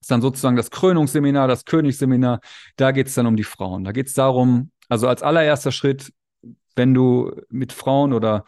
[0.01, 2.41] ist dann sozusagen das Krönungsseminar, das Königsseminar.
[2.77, 3.85] Da geht es dann um die Frauen.
[3.85, 6.13] Da geht es darum, also als allererster Schritt,
[6.75, 8.45] wenn du mit Frauen oder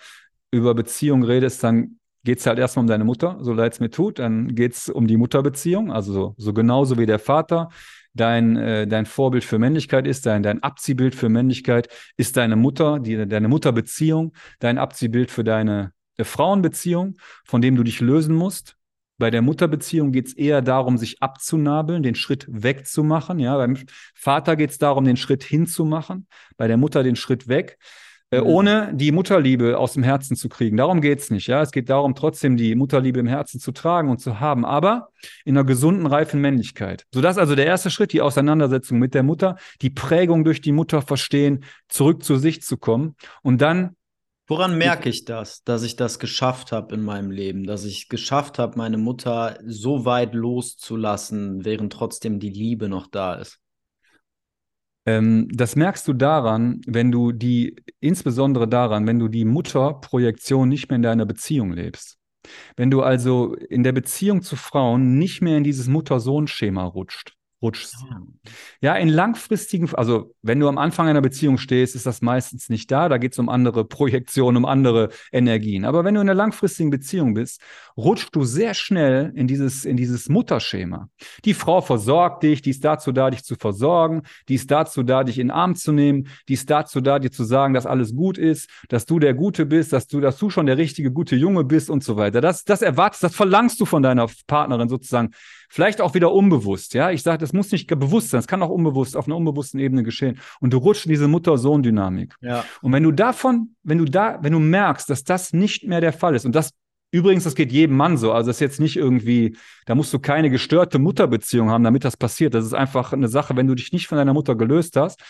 [0.50, 3.90] über Beziehungen redest, dann geht es halt erstmal um deine Mutter, so leid es mir
[3.90, 4.18] tut.
[4.18, 7.68] Dann geht es um die Mutterbeziehung, also so, so genauso wie der Vater.
[8.14, 12.98] Dein, äh, dein Vorbild für Männlichkeit ist, dein, dein Abziehbild für Männlichkeit ist deine Mutter,
[13.00, 18.76] die, deine Mutterbeziehung, dein Abziehbild für deine Frauenbeziehung, von dem du dich lösen musst.
[19.18, 23.38] Bei der Mutterbeziehung geht es eher darum, sich abzunabeln, den Schritt wegzumachen.
[23.38, 23.78] Ja, beim
[24.14, 27.78] Vater geht es darum, den Schritt hinzumachen, bei der Mutter den Schritt weg,
[28.32, 28.46] äh, Mhm.
[28.46, 30.76] ohne die Mutterliebe aus dem Herzen zu kriegen.
[30.76, 31.46] Darum geht es nicht.
[31.46, 35.10] Ja, es geht darum, trotzdem die Mutterliebe im Herzen zu tragen und zu haben, aber
[35.44, 37.04] in einer gesunden, reifen Männlichkeit.
[37.12, 40.60] So das ist also der erste Schritt, die Auseinandersetzung mit der Mutter, die Prägung durch
[40.62, 43.96] die Mutter verstehen, zurück zu sich zu kommen und dann
[44.48, 48.58] Woran merke ich das, dass ich das geschafft habe in meinem Leben, dass ich geschafft
[48.58, 53.61] habe, meine Mutter so weit loszulassen, während trotzdem die Liebe noch da ist?
[55.06, 60.88] Ähm, das merkst du daran, wenn du die, insbesondere daran, wenn du die Mutterprojektion nicht
[60.88, 62.18] mehr in deiner Beziehung lebst.
[62.76, 67.96] Wenn du also in der Beziehung zu Frauen nicht mehr in dieses Mutter-Sohn-Schema rutscht, rutschst.
[68.80, 72.90] Ja, in langfristigen, also wenn du am Anfang einer Beziehung stehst, ist das meistens nicht
[72.90, 73.08] da.
[73.08, 75.84] Da geht es um andere Projektionen, um andere Energien.
[75.84, 77.60] Aber wenn du in einer langfristigen Beziehung bist,
[77.96, 81.08] rutschst du sehr schnell in dieses, in dieses Mutterschema.
[81.44, 85.24] Die Frau versorgt dich, die ist dazu da, dich zu versorgen, die ist dazu da,
[85.24, 88.14] dich in den Arm zu nehmen, die ist dazu da, dir zu sagen, dass alles
[88.14, 91.36] gut ist, dass du der Gute bist, dass du, dass du schon der richtige, gute
[91.36, 92.40] Junge bist und so weiter.
[92.40, 95.30] Das, das erwartest, das verlangst du von deiner Partnerin sozusagen.
[95.74, 97.10] Vielleicht auch wieder unbewusst, ja.
[97.10, 100.02] Ich sage, das muss nicht bewusst sein, es kann auch unbewusst, auf einer unbewussten Ebene
[100.02, 100.38] geschehen.
[100.60, 102.34] Und du rutschst in diese Mutter-Sohn-Dynamik.
[102.42, 102.62] Ja.
[102.82, 106.12] Und wenn du davon, wenn du da, wenn du merkst, dass das nicht mehr der
[106.12, 106.72] Fall ist, und das
[107.10, 109.56] übrigens, das geht jedem Mann so, also das ist jetzt nicht irgendwie,
[109.86, 112.52] da musst du keine gestörte Mutterbeziehung haben, damit das passiert.
[112.52, 115.22] Das ist einfach eine Sache, wenn du dich nicht von deiner Mutter gelöst hast,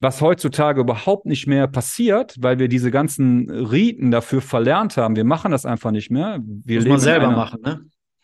[0.00, 5.16] was heutzutage überhaupt nicht mehr passiert, weil wir diese ganzen Riten dafür verlernt haben.
[5.16, 6.38] Wir machen das einfach nicht mehr.
[6.42, 7.80] Wir Muss man selber einer- machen, ne?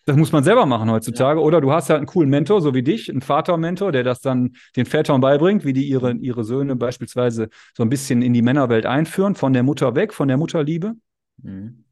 [0.06, 1.40] Das muss man selber machen heutzutage.
[1.40, 4.56] Oder du hast halt einen coolen Mentor, so wie dich, einen Vater-Mentor, der das dann
[4.76, 8.86] den Vätern beibringt, wie die ihre, ihre Söhne beispielsweise so ein bisschen in die Männerwelt
[8.86, 10.94] einführen, von der Mutter weg, von der Mutterliebe.
[11.42, 11.84] Mhm.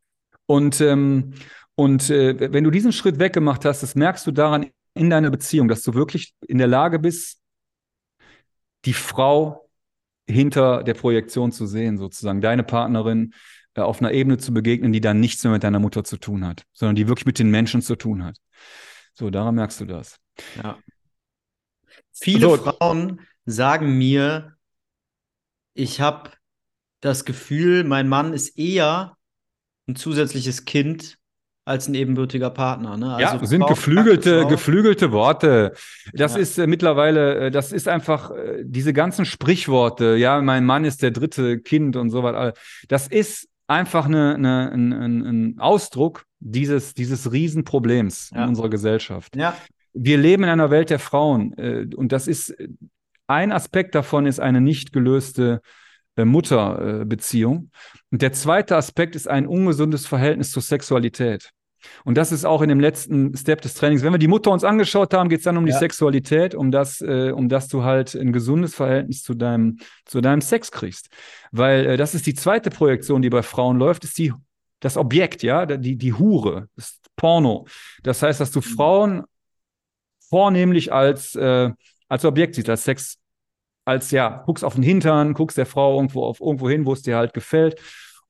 [0.47, 1.33] Und, ähm,
[1.75, 5.67] und äh, wenn du diesen Schritt weggemacht hast, das merkst du daran in deiner Beziehung,
[5.67, 7.41] dass du wirklich in der Lage bist,
[8.85, 9.69] die Frau
[10.29, 13.35] hinter der Projektion zu sehen, sozusagen, deine Partnerin
[13.83, 16.65] auf einer Ebene zu begegnen, die dann nichts mehr mit deiner Mutter zu tun hat,
[16.73, 18.39] sondern die wirklich mit den Menschen zu tun hat.
[19.15, 20.19] So, daran merkst du das.
[20.63, 20.79] Ja.
[22.13, 22.57] Viele So.
[22.57, 24.57] Frauen sagen mir,
[25.75, 26.31] ich habe
[27.01, 29.17] das Gefühl, mein Mann ist eher
[29.89, 31.19] ein zusätzliches Kind
[31.67, 32.97] als ein ebenbürtiger Partner.
[32.97, 33.17] Ne?
[33.21, 35.73] ja, Also sind Frau, geflügelte, geflügelte Worte.
[36.13, 36.41] Das Ja.
[36.41, 40.17] ist äh, mittlerweile, äh, das ist einfach äh, diese ganzen Sprichworte.
[40.17, 42.53] Ja, mein Mann ist der dritte Kind und so weiter.
[42.89, 48.45] Das ist einfach eine, eine, ein, ein, Ausdruck dieses, dieses Riesenproblems Ja.
[48.45, 49.35] in unserer Gesellschaft.
[49.37, 49.55] Ja,
[49.93, 52.69] Wir leben in einer Welt der Frauen äh, und das ist äh,
[53.27, 55.61] ein Aspekt davon ist eine nicht gelöste
[56.17, 57.71] äh, Mutterbeziehung.
[58.11, 61.51] Und der zweite Aspekt ist ein ungesundes Verhältnis zur Sexualität.
[62.05, 64.03] Und das ist auch in dem letzten Step des Trainings.
[64.03, 65.79] Wenn wir die Mutter uns angeschaut haben, geht es dann um die Ja.
[65.79, 70.41] Sexualität, um das, äh, um dass du halt ein gesundes Verhältnis zu deinem, zu deinem
[70.41, 71.09] Sex kriegst.
[71.51, 74.33] Weil äh, das ist die zweite Projektion, die bei Frauen läuft, ist die,
[74.81, 77.67] das Objekt, ja, die, die Hure, das Porno.
[78.03, 79.25] Das heißt, dass du Frauen
[80.29, 81.71] vornehmlich als, äh,
[82.09, 83.19] als Objekt siehst, als Sex,
[83.85, 87.03] als ja, guckst auf den Hintern, guckst der Frau irgendwo auf irgendwo hin, wo es
[87.03, 87.81] dir halt gefällt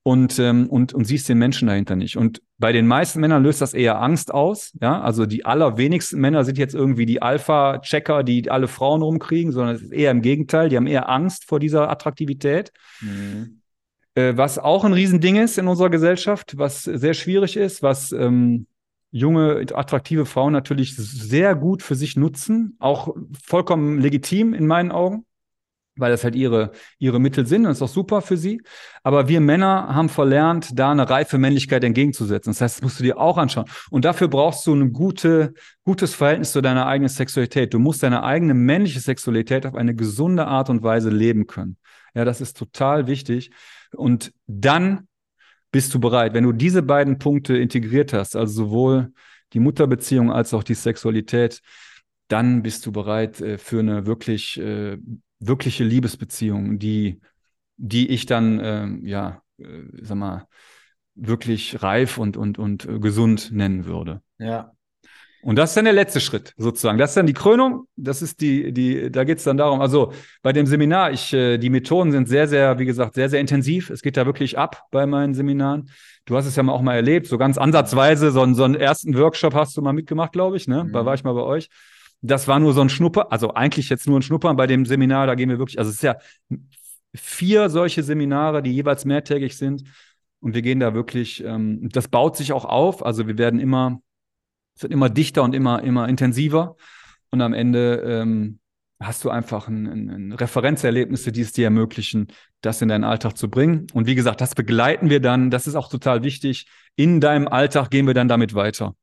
[0.07, 2.15] und, ähm, und, und siehst den Menschen dahinter nicht.
[2.15, 4.71] Und bei den meisten Männern löst das eher Angst aus.
[4.79, 9.75] Ja, also die allerwenigsten Männer sind jetzt irgendwie die Alpha-Checker, die alle Frauen rumkriegen, sondern
[9.75, 10.69] es ist eher im Gegenteil.
[10.69, 12.71] Die haben eher Angst vor dieser Attraktivität.
[13.01, 13.61] Mhm.
[14.13, 18.67] Äh, was auch ein Riesending ist in unserer Gesellschaft, was sehr schwierig ist, was ähm,
[19.09, 25.25] junge, attraktive Frauen natürlich sehr gut für sich nutzen, auch vollkommen legitim in meinen Augen,
[25.97, 28.61] weil das halt ihre, ihre Mittel sind und ist auch super für sie.
[29.03, 32.51] Aber wir Männer haben verlernt, da eine reife Männlichkeit entgegenzusetzen.
[32.51, 33.65] Das heißt, das musst du dir auch anschauen.
[33.89, 37.73] Und dafür brauchst du ein gute, gutes Verhältnis zu deiner eigenen Sexualität.
[37.73, 41.77] Du musst deine eigene männliche Sexualität auf eine gesunde Art und Weise leben können.
[42.13, 43.51] Ja, das ist total wichtig.
[43.95, 45.07] Und dann
[45.71, 49.11] bist du bereit, wenn du diese beiden Punkte integriert hast, also sowohl
[49.53, 51.61] die Mutterbeziehung als auch die Sexualität,
[52.27, 54.97] dann bist du bereit äh, für eine wirklich äh,
[55.47, 57.19] wirkliche Liebesbeziehung, die,
[57.77, 59.65] die ich dann, ähm, ja, äh,
[60.01, 60.47] sag mal,
[61.15, 64.21] wirklich reif und, und, und äh, gesund nennen würde.
[64.37, 64.71] Ja.
[65.41, 66.97] Und das ist dann der letzte Schritt, sozusagen.
[66.97, 67.87] Das ist dann die Krönung.
[67.95, 71.59] Das ist die, die, da geht es dann darum, also bei dem Seminar, ich, äh,
[71.59, 73.91] die Methoden sind sehr, sehr, wie gesagt, sehr, sehr intensiv.
[73.91, 75.91] Es geht da wirklich ab bei meinen Seminaren.
[76.25, 78.73] Du hast es ja mal auch mal erlebt, so ganz ansatzweise, so, einen- so einen
[78.73, 80.87] ersten Workshop hast du mal mitgemacht, glaube ich, ne?
[80.91, 81.05] Da Mhm.
[81.05, 81.69] war ich mal bei euch.
[82.27, 85.27] Das war nur so ein Schnupper, also eigentlich jetzt nur ein Schnuppern bei dem Seminar,
[85.27, 86.17] da gehen wir wirklich, also es ist ja
[87.13, 89.83] vier solche Seminare, die jeweils mehrtägig sind.
[90.41, 93.05] Und wir gehen da wirklich, ähm, das baut sich auch auf.
[93.05, 94.01] Also wir werden immer
[94.75, 96.75] es wird immer dichter und immer, immer intensiver.
[97.31, 98.59] Und am Ende ähm,
[98.99, 102.27] hast du einfach ein, ein, ein Referenzerlebnisse, die es dir ermöglichen,
[102.61, 103.87] das in deinen Alltag zu bringen.
[103.93, 105.49] Und wie gesagt, das begleiten wir dann.
[105.49, 106.67] Das ist auch total wichtig.
[106.95, 108.95] In deinem Alltag gehen wir dann damit weiter.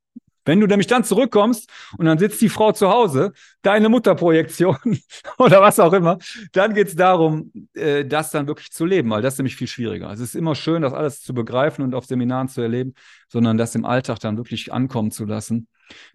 [0.44, 3.32] Wenn du nämlich dann zurückkommst und dann sitzt die Frau zu Hause,
[3.62, 4.76] deine Mutterprojektion
[5.38, 6.18] oder was auch immer,
[6.52, 9.68] dann geht es darum, äh, das dann wirklich zu leben, weil das ist nämlich viel
[9.68, 10.10] schwieriger.
[10.10, 12.94] Es ist immer schön, das alles zu begreifen und auf Seminaren zu erleben,
[13.28, 15.68] sondern das im Alltag dann wirklich ankommen zu lassen.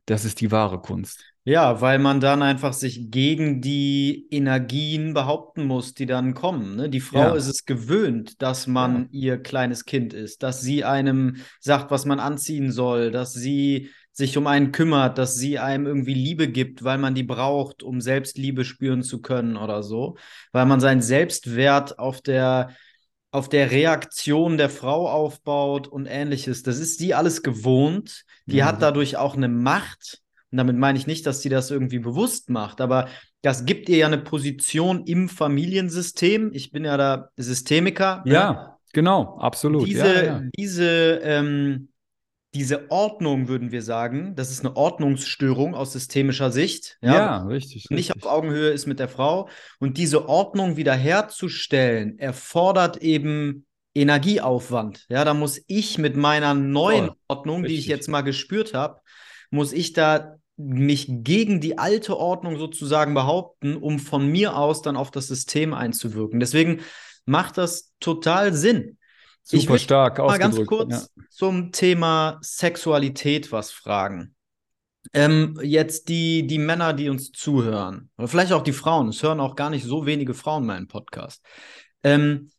[0.06, 1.24] Das ist die wahre Kunst.
[1.44, 6.76] Ja, weil man dann einfach sich gegen die Energien behaupten muss, die dann kommen.
[6.76, 6.90] Ne?
[6.90, 7.36] Die Frau Ja.
[7.36, 12.20] ist es gewöhnt, dass man ihr kleines Kind ist, dass sie einem sagt, was man
[12.20, 16.98] anziehen soll, dass sie sich um einen kümmert, dass sie einem irgendwie Liebe gibt, weil
[16.98, 20.18] man die braucht, um selbst Liebe spüren zu können oder so,
[20.52, 22.72] weil man seinen Selbstwert auf der
[23.30, 26.64] auf der Reaktion der Frau aufbaut und ähnliches.
[26.64, 28.24] Das ist die alles gewohnt.
[28.46, 28.66] Die Mhm.
[28.66, 30.22] hat dadurch auch eine Macht.
[30.50, 33.10] Und damit meine ich nicht, dass sie das irgendwie bewusst macht, aber
[33.44, 36.52] das gibt ihr ja eine Position im Familiensystem.
[36.54, 38.24] Ich bin ja da Systemiker.
[38.26, 38.34] ne?
[38.34, 39.86] Ja, genau, absolut.
[39.86, 40.42] Diese, ja, ja.
[40.58, 41.90] diese, ähm,
[42.58, 46.98] diese Ordnung, würden wir sagen, das ist eine Ordnungsstörung aus systemischer Sicht.
[47.02, 47.92] Ja, richtig.
[47.92, 48.24] nicht richtig.
[48.24, 49.48] auf Augenhöhe ist mit der Frau.
[49.78, 55.06] Und diese Ordnung wiederherzustellen, erfordert eben Energieaufwand.
[55.08, 57.16] Ja, da muss ich mit meiner neuen Voll.
[57.28, 57.90] Ordnung, die ich Richtig.
[57.90, 59.02] jetzt mal gespürt habe,
[59.52, 64.98] muss ich da mich gegen die alte Ordnung sozusagen behaupten, um von mir aus dann
[64.98, 66.40] auf das System einzuwirken.
[66.40, 66.82] Deswegen
[67.26, 68.98] macht das total Sinn.
[69.52, 71.24] Ich Super stark mal ganz kurz ja.
[71.30, 74.36] zum Thema Sexualität was fragen.
[75.14, 79.40] Ähm, jetzt die, die Männer, die uns zuhören, oder vielleicht auch die Frauen, es hören
[79.40, 81.46] auch gar nicht so wenige Frauen meinen Podcast.
[82.04, 82.52] Ähm,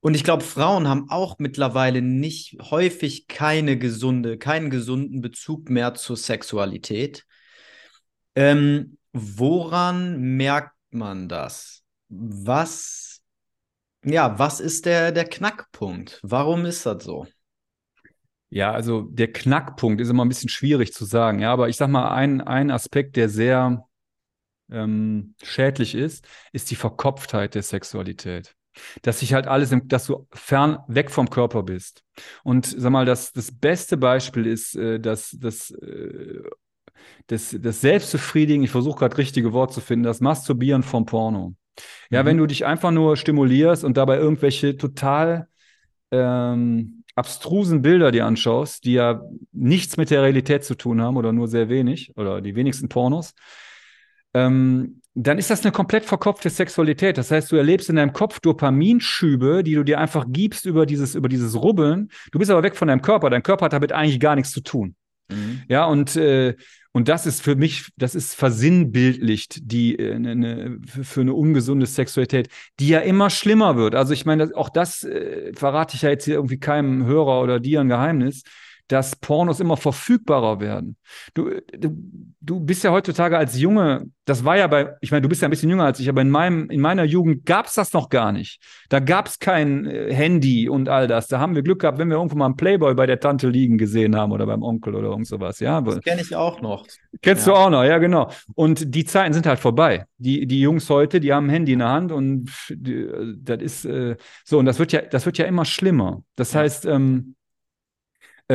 [0.00, 5.94] und ich glaube, Frauen haben auch mittlerweile nicht häufig keine gesunde, keinen gesunden Bezug mehr
[5.94, 7.26] zur Sexualität.
[8.34, 11.82] Ähm, woran merkt man das?
[12.08, 13.09] Was,
[14.04, 16.20] ja, was ist der, der Knackpunkt?
[16.22, 17.26] Warum ist das so?
[18.48, 21.38] Ja, also der Knackpunkt ist immer ein bisschen schwierig zu sagen.
[21.38, 23.84] Ja, aber ich sag mal, ein, ein Aspekt, der sehr
[24.70, 28.56] ähm, schädlich ist, ist die Verkopftheit der Sexualität.
[29.02, 32.02] Dass sich halt alles, im, dass du fern weg vom Körper bist.
[32.42, 36.42] Und sag mal, das, das beste Beispiel ist, äh, dass das, äh,
[37.26, 41.54] das, das Selbstbefriedigen, ich versuche gerade richtige Wort zu finden, das Masturbieren vom Porno.
[42.10, 42.26] Ja, Mhm.
[42.26, 45.48] wenn du dich einfach nur stimulierst und dabei irgendwelche total
[46.10, 49.22] ähm, abstrusen Bilder dir anschaust, die ja
[49.52, 53.34] nichts mit der Realität zu tun haben oder nur sehr wenig oder die wenigsten Pornos,
[54.34, 57.18] ähm, dann ist das eine komplett verkopfte Sexualität.
[57.18, 61.16] Das heißt, du erlebst in deinem Kopf Dopaminschübe, die du dir einfach gibst über dieses,
[61.16, 62.10] über dieses Rubbeln.
[62.30, 63.28] Du bist aber weg von deinem Körper.
[63.28, 64.94] Dein Körper hat damit eigentlich gar nichts zu tun.
[65.30, 65.62] Mhm.
[65.68, 66.54] Ja, und, äh,
[66.92, 71.86] und das ist für mich, das ist versinnbildlicht die, äh, ne, ne, für, eine ungesunde
[71.86, 72.48] Sexualität,
[72.80, 73.94] die ja immer schlimmer wird.
[73.94, 77.60] Also ich meine, auch das äh, verrate ich ja jetzt hier irgendwie keinem Hörer oder
[77.60, 78.42] dir ein Geheimnis,
[78.90, 80.96] dass Pornos immer verfügbarer werden.
[81.34, 81.96] Du, du,
[82.40, 85.48] du bist ja heutzutage als Junge, das war ja bei, ich meine, du bist ja
[85.48, 88.08] ein bisschen jünger als ich, aber in, meinem, in meiner Jugend gab es das noch
[88.08, 88.60] gar nicht.
[88.88, 91.28] Da gab es kein äh, Handy und all das.
[91.28, 93.78] Da haben wir Glück gehabt, wenn wir irgendwo mal einen Playboy bei der Tante liegen
[93.78, 95.60] gesehen haben oder beim Onkel oder irgend sowas.
[95.60, 96.84] Ja, Das kenne ich auch noch.
[97.22, 97.52] Kennst Ja.
[97.52, 98.30] du auch noch, ja, genau.
[98.54, 100.04] Und die Zeiten sind halt vorbei.
[100.18, 103.60] Die, die Jungs heute, die haben ein Handy in der Hand und die, äh, das
[103.62, 106.22] ist äh, so, und das wird ja, das wird ja immer schlimmer.
[106.36, 106.60] Das Ja.
[106.60, 107.39] heißt, ähm, äh,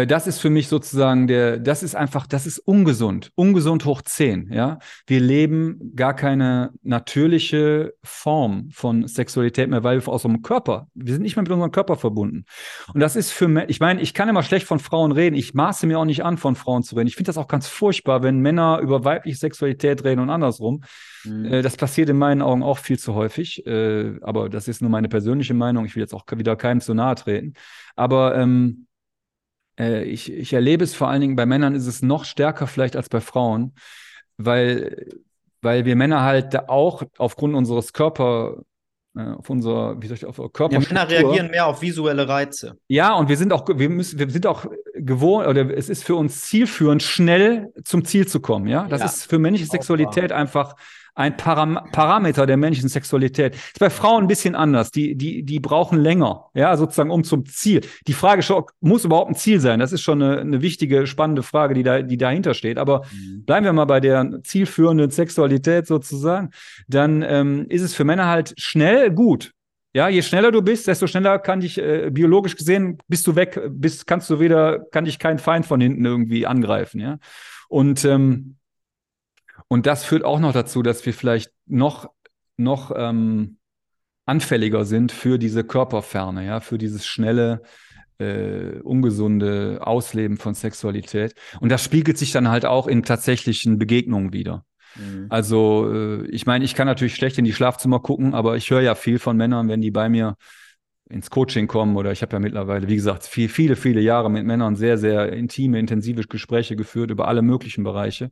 [0.07, 3.31] das ist für mich sozusagen der, das ist einfach, das ist ungesund.
[3.35, 4.79] Ungesund hoch 10, ja.
[5.07, 11.13] Wir leben gar keine natürliche Form von Sexualität mehr, weil wir aus unserem Körper, wir
[11.13, 12.45] sind nicht mehr mit unserem Körper verbunden.
[12.93, 15.35] Und das ist für mich, ich meine, ich kann immer schlecht von Frauen reden.
[15.35, 17.07] Ich maße mir auch nicht an, von Frauen zu reden.
[17.07, 20.83] Ich finde das auch ganz furchtbar, wenn Männer über weibliche Sexualität reden und andersrum.
[21.23, 21.45] Mhm.
[21.45, 23.65] Äh, das passiert in meinen Augen auch viel zu häufig.
[23.65, 25.85] Äh, aber das ist nur meine persönliche Meinung.
[25.85, 27.53] Ich will jetzt auch wieder keinem zu nahe treten.
[27.95, 28.84] Aber ähm,
[29.79, 32.95] äh, ich, ich erlebe es vor allen Dingen bei Männern ist es noch stärker vielleicht
[32.95, 33.73] als bei Frauen,
[34.37, 35.07] weil,
[35.61, 38.63] weil wir Männer halt da auch aufgrund unseres Körper,
[39.15, 42.77] äh, auf unserer, wie soll ich, auf unserer Ja, Männer reagieren mehr auf visuelle Reize.
[42.87, 46.15] Ja, und wir sind auch, wir müssen, wir sind auch gewohnt, oder es ist für
[46.15, 48.87] uns zielführend, schnell zum Ziel zu kommen, ja.
[48.87, 50.75] Das Ja, ist für männliche Sexualität einfach
[51.15, 53.55] ein Param Parameter der männlichen Sexualität.
[53.55, 54.91] Ist bei Frauen ein bisschen anders.
[54.91, 57.81] Die, die, die brauchen länger, ja, sozusagen um zum Ziel.
[58.07, 59.79] Die Frage schon, muss überhaupt ein Ziel sein?
[59.79, 62.77] Das ist schon eine, eine wichtige, spannende Frage, die da, die dahinter steht.
[62.77, 63.03] Aber
[63.45, 66.51] bleiben wir mal bei der zielführenden Sexualität sozusagen,
[66.87, 69.51] dann ähm, ist es für Männer halt schnell gut.
[69.93, 73.61] Ja, je schneller du bist, desto schneller kann dich äh, biologisch gesehen bist du weg,
[73.69, 77.17] bist kannst du wieder kann dich kein Feind von hinten irgendwie angreifen, ja.
[77.69, 78.57] Und, ähm,
[79.67, 82.09] und das führt auch noch dazu, dass wir vielleicht noch,
[82.57, 83.57] noch ähm,
[84.25, 87.61] anfälliger sind für diese Körperferne, ja, für dieses schnelle,
[88.17, 91.35] äh, ungesunde Ausleben von Sexualität.
[91.59, 94.65] Und das spiegelt sich dann halt auch in tatsächlichen Begegnungen wieder.
[94.95, 95.27] Mhm.
[95.29, 98.81] Also, äh, ich meine, ich kann natürlich schlecht in die Schlafzimmer gucken, aber ich höre
[98.81, 100.37] ja viel von Männern, wenn die bei mir
[101.09, 104.45] ins Coaching kommen oder ich habe ja mittlerweile, wie gesagt, viel, viele, viele Jahre mit
[104.45, 108.31] Männern sehr, sehr intime, intensive Gespräche geführt über alle möglichen Bereiche.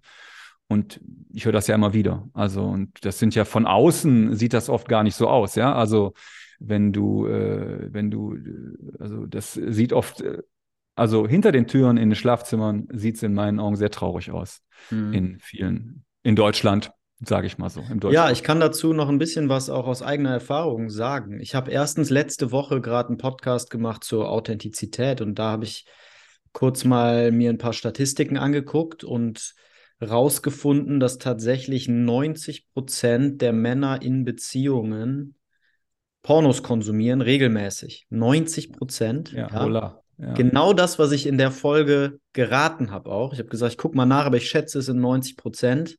[0.68, 1.02] Und
[1.32, 2.28] ich höre das ja immer wieder.
[2.34, 5.74] Also, und das sind ja von außen sieht das oft gar nicht so aus, ja.
[5.74, 6.14] Also,
[6.60, 10.42] wenn du, äh, wenn du, äh, also das sieht oft, äh,
[10.96, 14.62] also hinter den Türen in den Schlafzimmern sieht es in meinen Augen sehr traurig aus.
[14.90, 15.14] Mhm.
[15.14, 17.84] In vielen, in Deutschland, sage ich mal so.
[18.12, 21.40] ja, ich kann dazu noch ein bisschen was auch aus eigener Erfahrung sagen.
[21.40, 25.86] Ich habe erstens letzte Woche gerade einen Podcast gemacht zur Authentizität und da habe ich
[26.54, 29.56] kurz mal mir ein paar Statistiken angeguckt und
[30.10, 35.36] rausgefunden, dass tatsächlich 90 Prozent der Männer in Beziehungen
[36.22, 38.08] Pornos konsumieren, regelmäßig.
[38.10, 39.32] 90 Prozent.
[39.34, 40.04] Ja, ja.
[40.18, 43.34] ja, Genau das, was ich in der Folge geraten habe auch.
[43.34, 45.98] Ich habe gesagt, ich gucke mal nach, aber ich schätze, es sind 90 Prozent.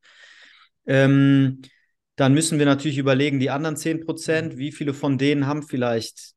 [0.86, 1.60] Ähm,
[2.16, 6.34] dann müssen wir natürlich überlegen, die anderen 10 Prozent, wie viele von denen haben vielleicht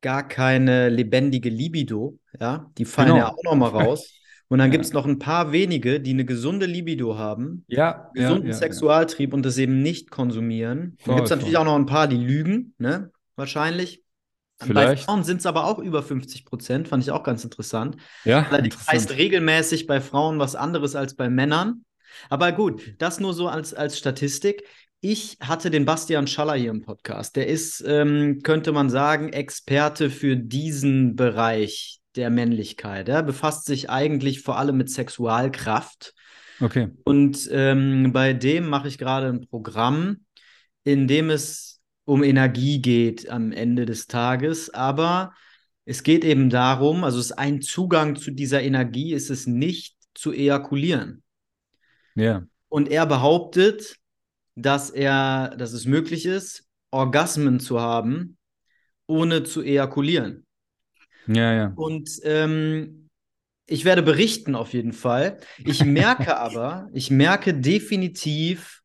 [0.00, 3.18] gar keine lebendige Libido, ja, die fallen genau.
[3.18, 4.14] ja auch nochmal raus.
[4.48, 4.72] Und dann ja.
[4.72, 9.34] gibt es noch ein paar wenige, die eine gesunde Libido haben, ja, gesunden ja, Sexualtrieb
[9.34, 10.96] und das eben nicht konsumieren.
[11.04, 13.10] Dann gibt es natürlich auch noch ein paar, die lügen, ne?
[13.36, 14.02] Wahrscheinlich.
[14.60, 14.88] Vielleicht.
[14.88, 17.96] Bei Frauen sind es aber auch über 50 Prozent, fand ich auch ganz interessant.
[18.24, 21.84] Ja, das heißt regelmäßig bei Frauen was anderes als bei Männern.
[22.28, 24.64] Aber gut, das nur so als, als Statistik.
[25.00, 27.36] Ich hatte den Bastian Schaller hier im Podcast.
[27.36, 33.08] Der ist, ähm, könnte man sagen, Experte für diesen Bereich der Männlichkeit.
[33.08, 36.14] Er befasst sich eigentlich vor allem mit Sexualkraft.
[36.60, 36.90] Okay.
[37.04, 40.24] Und ähm, bei dem mache ich gerade ein Programm,
[40.82, 44.70] in dem es um Energie geht am Ende des Tages.
[44.74, 45.32] Aber
[45.84, 49.96] es geht eben darum, also es ist ein Zugang zu dieser Energie, ist es nicht
[50.14, 51.22] zu ejakulieren.
[52.16, 52.44] Ja.
[52.68, 53.96] Und er behauptet,
[54.56, 58.36] dass er, dass es möglich ist, Orgasmen zu haben,
[59.06, 60.47] ohne zu ejakulieren.
[61.28, 61.72] Ja, ja.
[61.76, 63.08] Und ähm,
[63.66, 65.38] ich werde berichten auf jeden Fall.
[65.64, 68.82] Ich merke aber, ich merke definitiv,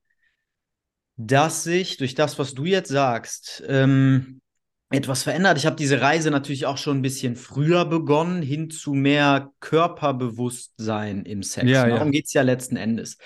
[1.15, 4.41] dass sich durch das, was du jetzt sagst, ähm,
[4.89, 5.57] etwas verändert.
[5.57, 11.25] Ich habe diese Reise natürlich auch schon ein bisschen früher begonnen, hin zu mehr Körperbewusstsein
[11.25, 11.69] im Sex.
[11.69, 12.11] Ja, Darum ja.
[12.11, 13.17] geht es ja letzten Endes.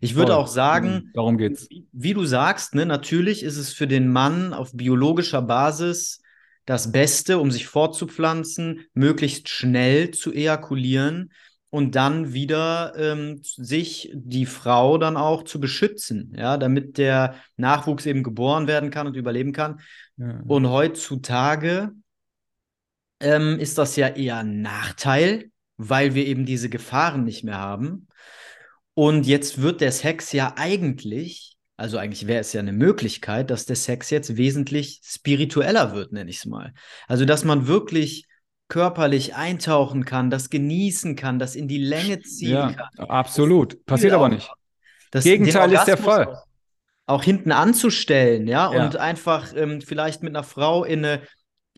[0.00, 0.42] Ich würde Voll.
[0.42, 1.68] auch sagen, Darum geht's.
[1.70, 6.20] Wie, wie, du sagst, ne, natürlich ist es für den Mann auf biologischer Basis
[6.66, 11.32] das Beste, um sich fortzupflanzen, möglichst schnell zu ejakulieren
[11.70, 18.06] und dann wieder ähm, sich die Frau dann auch zu beschützen, ja, damit der Nachwuchs
[18.06, 19.80] eben geboren werden kann und überleben kann.
[20.16, 20.40] Ja.
[20.46, 21.92] Und heutzutage
[23.20, 28.08] ähm, ist das ja eher ein Nachteil, weil wir eben diese Gefahren nicht mehr haben.
[28.94, 33.66] Und jetzt wird der Sex ja eigentlich also eigentlich wäre es ja eine Möglichkeit, dass
[33.66, 36.72] der Sex jetzt wesentlich spiritueller wird, nenne ich es mal.
[37.06, 38.26] Also dass man wirklich
[38.68, 43.08] körperlich eintauchen kann, das genießen kann, das in die Länge ziehen ja, kann.
[43.08, 43.84] Absolut.
[43.86, 44.50] Passiert aber nicht.
[45.10, 46.26] Das Gegenteil ist der Fall.
[46.26, 46.44] Auch,
[47.06, 48.84] auch hinten anzustellen, ja, ja.
[48.84, 51.22] und einfach ähm, vielleicht mit einer Frau in eine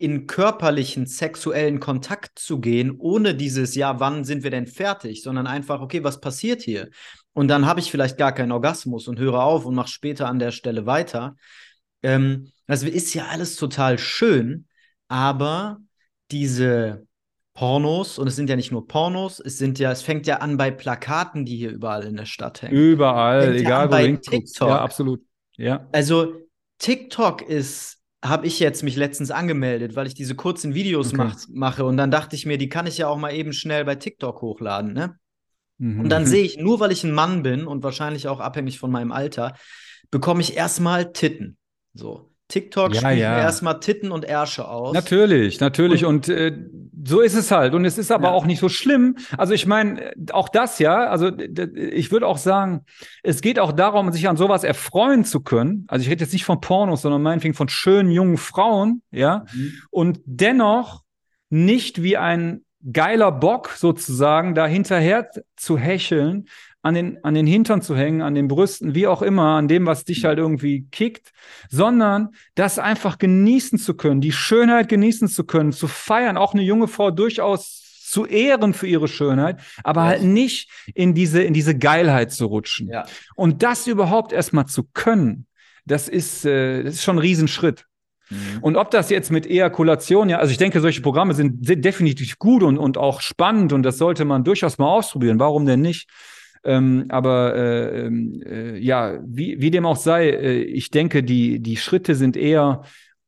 [0.00, 5.46] in körperlichen, sexuellen Kontakt zu gehen, ohne dieses, ja, wann sind wir denn fertig, sondern
[5.46, 6.88] einfach, okay, was passiert hier?
[7.32, 10.38] Und dann habe ich vielleicht gar keinen Orgasmus und höre auf und mache später an
[10.38, 11.36] der Stelle weiter.
[12.02, 14.66] Ähm, also ist ja alles total schön,
[15.08, 15.78] aber
[16.30, 17.06] diese
[17.54, 20.56] Pornos, und es sind ja nicht nur Pornos, es sind ja, es fängt ja an
[20.56, 22.76] bei Plakaten, die hier überall in der Stadt hängen.
[22.76, 24.68] Überall, egal wo bei TikTok.
[24.68, 25.22] Ja, absolut.
[25.56, 25.88] Ja.
[25.90, 26.34] Also
[26.78, 31.16] TikTok ist, habe ich jetzt mich letztens angemeldet, weil ich diese kurzen Videos okay.
[31.16, 33.84] mach, mache und dann dachte ich mir, die kann ich ja auch mal eben schnell
[33.84, 35.16] bei TikTok hochladen, ne?
[35.78, 36.00] Mhm.
[36.00, 38.90] Und dann sehe ich, nur weil ich ein Mann bin und wahrscheinlich auch abhängig von
[38.90, 39.54] meinem Alter,
[40.10, 41.56] bekomme ich erstmal Titten.
[41.94, 42.28] So.
[42.48, 43.38] TikTok ja, spielt ja.
[43.38, 44.94] erstmal Titten und Ärsche aus.
[44.94, 46.06] Natürlich, natürlich.
[46.06, 46.56] Und, und äh,
[47.04, 47.74] so ist es halt.
[47.74, 48.32] Und es ist aber ja.
[48.32, 49.16] auch nicht so schlimm.
[49.36, 52.86] Also ich meine, auch das ja, also ich würde auch sagen,
[53.22, 55.84] es geht auch darum, sich an sowas erfreuen zu können.
[55.88, 59.44] Also ich rede jetzt nicht von Pornos, sondern meinetwegen von schönen jungen Frauen, ja.
[59.52, 59.72] Mhm.
[59.90, 61.02] Und dennoch
[61.50, 62.62] nicht wie ein
[62.92, 66.48] geiler Bock sozusagen, da hinterher zu hecheln,
[66.82, 69.86] an den, an den Hintern zu hängen, an den Brüsten, wie auch immer, an dem,
[69.86, 71.32] was dich halt irgendwie kickt,
[71.68, 76.62] sondern das einfach genießen zu können, die Schönheit genießen zu können, zu feiern, auch eine
[76.62, 81.76] junge Frau durchaus zu ehren für ihre Schönheit, aber halt nicht in diese, in diese
[81.76, 82.88] Geilheit zu rutschen.
[82.88, 83.04] Ja.
[83.34, 85.46] Und das überhaupt erstmal zu können,
[85.84, 87.87] das ist, äh, das ist schon ein Riesenschritt.
[88.30, 88.58] Mhm.
[88.60, 92.38] Und ob das jetzt mit Ejakulation, ja, also ich denke, solche Programme sind, sind definitiv
[92.38, 95.38] gut und, und auch spannend und das sollte man durchaus mal ausprobieren.
[95.38, 96.08] Warum denn nicht?
[96.64, 101.60] Ähm, aber äh, ähm, äh, ja, wie, wie dem auch sei, äh, ich denke, die,
[101.60, 102.82] die Schritte sind eher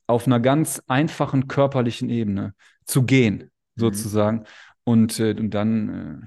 [0.06, 3.80] auf einer ganz einfachen körperlichen Ebene zu gehen, mhm.
[3.80, 4.38] sozusagen.
[4.38, 4.44] Mhm.
[4.84, 6.26] Und, äh, und dann, äh,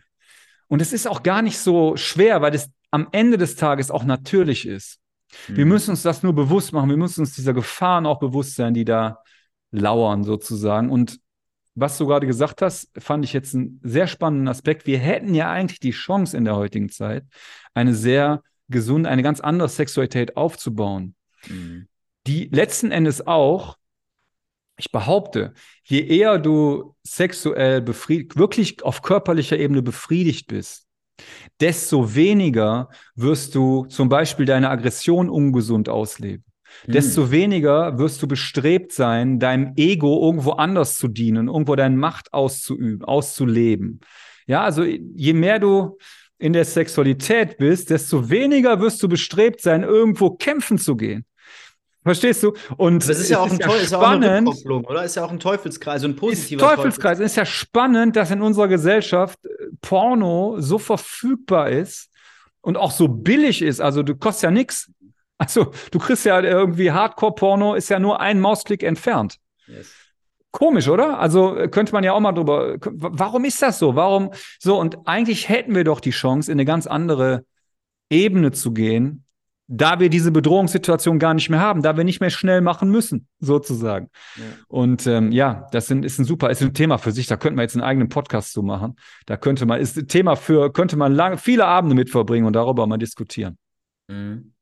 [0.67, 4.05] und es ist auch gar nicht so schwer, weil es am Ende des Tages auch
[4.05, 4.99] natürlich ist.
[5.47, 5.57] Mhm.
[5.57, 6.89] Wir müssen uns das nur bewusst machen.
[6.89, 9.19] Wir müssen uns dieser Gefahren auch bewusst sein, die da
[9.71, 10.89] lauern, sozusagen.
[10.89, 11.19] Und
[11.75, 14.86] was du gerade gesagt hast, fand ich jetzt einen sehr spannenden Aspekt.
[14.86, 17.25] Wir hätten ja eigentlich die Chance in der heutigen Zeit,
[17.73, 21.15] eine sehr gesunde, eine ganz andere Sexualität aufzubauen,
[21.47, 21.88] mhm.
[22.27, 23.77] die letzten Endes auch,
[24.77, 25.53] ich behaupte,
[25.84, 30.88] je eher du sexuell befriedigt, wirklich auf körperlicher Ebene befriedigt bist,
[31.59, 36.43] desto weniger wirst du zum Beispiel deine Aggression ungesund ausleben
[36.88, 37.32] desto hm.
[37.32, 43.03] weniger wirst du bestrebt sein, deinem Ego irgendwo anders zu dienen, irgendwo deine Macht auszuüben,
[43.03, 44.01] auszuleben.
[44.47, 45.97] Ja, also je mehr du
[46.38, 51.26] in der Sexualität bist, desto weniger wirst du bestrebt sein, irgendwo kämpfen zu gehen.
[52.04, 52.54] Verstehst du?
[52.78, 55.04] Und das ist ja auch ein, ja ist spannend, auch oder?
[55.04, 57.20] Ist ja auch ein Teufelskreis, also ein positiver ist Teufelskreis.
[57.20, 59.49] Es ist ja spannend, dass in unserer Gesellschaft äh,
[59.82, 62.10] Porno so verfügbar ist
[62.62, 63.80] und auch so billig ist.
[63.80, 64.91] Also du kostet ja nichts.
[65.38, 69.39] Also, du kriegst ja irgendwie Hardcore-Porno, ist ja nur ein Mausklick entfernt.
[69.68, 69.91] Yes.
[70.51, 71.20] Komisch, oder?
[71.20, 72.78] Also könnte man ja auch mal drüber.
[72.80, 73.95] Warum ist das so?
[73.95, 74.80] Warum so?
[74.80, 77.43] Und eigentlich hätten wir doch die Chance, in eine ganz andere
[78.10, 79.22] Ebene zu gehen,
[79.68, 83.28] da wir diese Bedrohungssituation gar nicht mehr haben, da wir nicht mehr schnell machen müssen,
[83.39, 84.09] sozusagen.
[84.36, 84.43] Ja.
[84.68, 87.28] Und ähm, ja, das sind, ist ein super, ist ein Thema für sich.
[87.28, 88.95] Da könnten wir jetzt einen eigenen Podcast zu machen.
[89.26, 92.53] Da könnte man, ist ein Thema für, könnte man lange, viele Abende mit verbringen und
[92.53, 93.57] darüber mal diskutieren.
[94.07, 94.53] Mhm.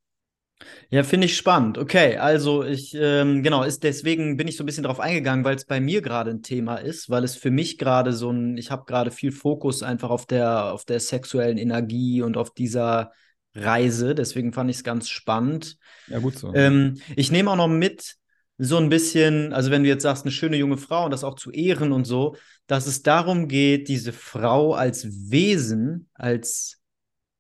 [0.90, 1.80] Ja, finde ich spannend.
[1.80, 5.56] Okay, also ich, ähm, genau, ist deswegen bin ich so ein bisschen drauf eingegangen, weil
[5.56, 8.70] es bei mir gerade ein Thema ist, weil es für mich gerade so ein, ich
[8.70, 13.12] habe gerade viel Fokus einfach auf der, auf der sexuellen Energie und auf dieser
[13.54, 14.16] Reise.
[14.16, 15.78] Deswegen fand ich es ganz spannend.
[16.08, 16.54] Ja, gut so.
[16.54, 18.18] Ähm, ich nehme auch noch mit,
[18.64, 21.34] so ein bisschen, also wenn du jetzt sagst, eine schöne junge Frau und das auch
[21.34, 22.36] zu ehren und so,
[22.68, 26.78] dass es darum geht, diese Frau als Wesen, als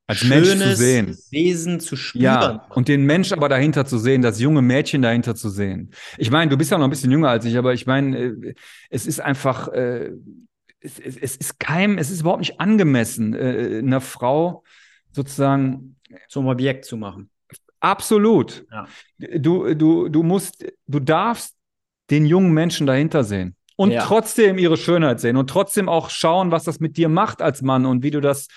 [0.07, 1.17] als Mensch zu sehen.
[1.29, 2.23] Wesen zu spüren.
[2.23, 5.91] Ja, und den Mensch aber dahinter zu sehen, das junge Mädchen dahinter zu sehen.
[6.17, 8.55] Ich meine, du bist ja noch ein bisschen jünger als ich, aber ich meine, äh,
[8.89, 10.09] es ist einfach, äh,
[10.79, 14.63] es, es, es, ist kein, es ist überhaupt nicht angemessen, äh, einer Frau
[15.11, 15.97] sozusagen
[16.27, 17.29] zum Objekt zu machen.
[17.79, 18.65] Absolut.
[18.71, 18.87] Ja.
[19.17, 21.55] Du, du, du musst, du darfst
[22.09, 24.03] den jungen Menschen dahinter sehen und ja.
[24.03, 27.85] trotzdem ihre Schönheit sehen und trotzdem auch schauen, was das mit dir macht als Mann
[27.85, 28.47] und wie du das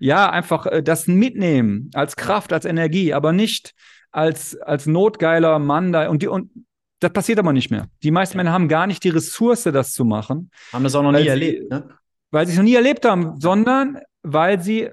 [0.00, 3.74] ja, einfach äh, das mitnehmen als Kraft, als Energie, aber nicht
[4.10, 6.08] als, als notgeiler Mann da.
[6.08, 6.50] Und, die, und
[6.98, 7.86] das passiert aber nicht mehr.
[8.02, 10.50] Die meisten Männer haben gar nicht die Ressource, das zu machen.
[10.72, 11.88] Haben das auch noch nie sie, erlebt, ne?
[12.30, 14.90] Weil sie es noch nie erlebt haben, sondern weil sie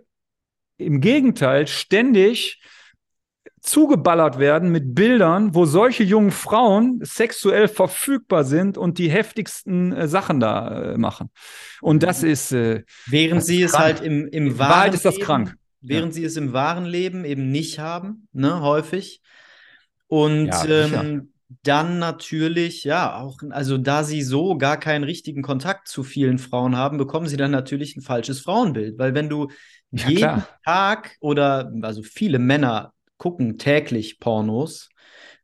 [0.78, 2.62] im Gegenteil ständig
[3.62, 10.08] zugeballert werden mit Bildern, wo solche jungen Frauen sexuell verfügbar sind und die heftigsten äh,
[10.08, 11.30] Sachen da äh, machen.
[11.82, 12.52] Und das ist.
[12.52, 15.56] Äh, während das sie es halt im, im wahren Wahrheit ist das Leben, krank.
[15.82, 16.22] Während ja.
[16.22, 19.22] sie es im wahren Leben eben nicht haben, ne, häufig.
[20.08, 21.34] Und ja, ähm,
[21.64, 26.76] dann natürlich, ja, auch, also da sie so gar keinen richtigen Kontakt zu vielen Frauen
[26.76, 28.98] haben, bekommen sie dann natürlich ein falsches Frauenbild.
[28.98, 29.50] Weil wenn du
[29.92, 30.48] ja, jeden klar.
[30.66, 34.90] Tag oder also viele Männer gucken täglich Pornos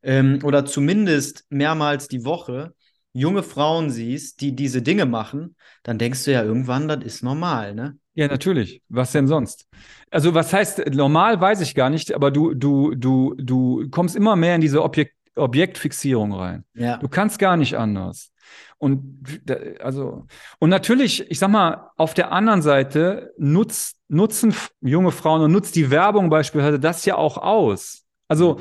[0.02, 2.74] ähm, oder zumindest mehrmals die Woche
[3.14, 7.76] junge Frauen siehst, die diese Dinge machen, dann denkst du ja irgendwann, das ist normal,
[7.76, 7.98] ne?
[8.16, 8.82] Ja, natürlich.
[8.90, 9.68] Was denn sonst?
[10.12, 14.36] Also, was heißt normal, weiß ich gar nicht, aber du, du, du, du kommst immer
[14.36, 16.64] mehr in diese Objekt Objektfixierung rein.
[16.74, 16.98] Ja.
[16.98, 18.32] Du kannst gar nicht anders.
[18.78, 19.42] Und
[19.80, 20.26] also,
[20.60, 25.76] und natürlich, ich sag mal, auf der anderen Seite nutzt, nutzen junge Frauen und nutzt
[25.76, 28.04] die Werbung beispielsweise das ja auch aus.
[28.28, 28.60] Also,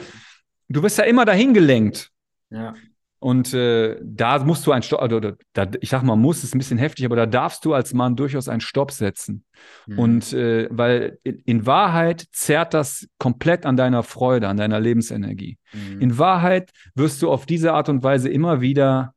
[0.68, 2.10] du wirst ja immer dahin gelenkt.
[2.50, 2.74] Ja.
[3.22, 6.56] Und äh, da musst du ein Stopp, oder, oder da, ich sag mal, muss ist
[6.56, 9.44] ein bisschen heftig, aber da darfst du als Mann durchaus einen Stopp setzen.
[9.86, 9.98] Mhm.
[10.00, 15.56] Und äh, weil in, in, Wahrheit zerrt das komplett an deiner Freude, an deiner Lebensenergie.
[15.72, 16.00] Mhm.
[16.00, 19.14] In Wahrheit wirst du auf diese Art und Weise immer wieder,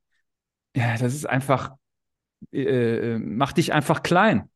[0.76, 1.72] ja, das ist einfach,
[2.54, 4.52] äh, äh macht dich einfach klein.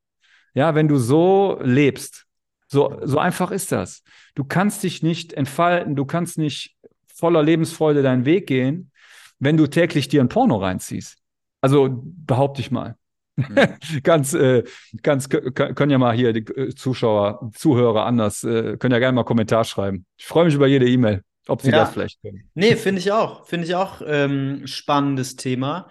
[0.53, 2.27] Ja, wenn du so lebst.
[2.67, 4.03] So, so einfach ist das.
[4.35, 6.77] Du kannst dich nicht entfalten, du kannst nicht
[7.07, 8.91] voller Lebensfreude deinen Weg gehen
[9.39, 11.17] wenn du täglich dir ein Porno reinziehst.
[11.61, 12.95] Also behaupte ich mal.
[14.03, 14.63] ganz, äh,
[15.01, 19.23] ganz, können ja mal hier die äh, Zuschauer, Zuhörer anders, äh, können ja gerne mal
[19.23, 20.05] Kommentar schreiben.
[20.17, 21.79] Ich freue mich über jede E-Mail, ob sie ja.
[21.79, 22.49] das vielleicht können.
[22.53, 23.47] Nee, finde ich auch.
[23.47, 25.89] Finde ich auch ähm, spannendes Thema.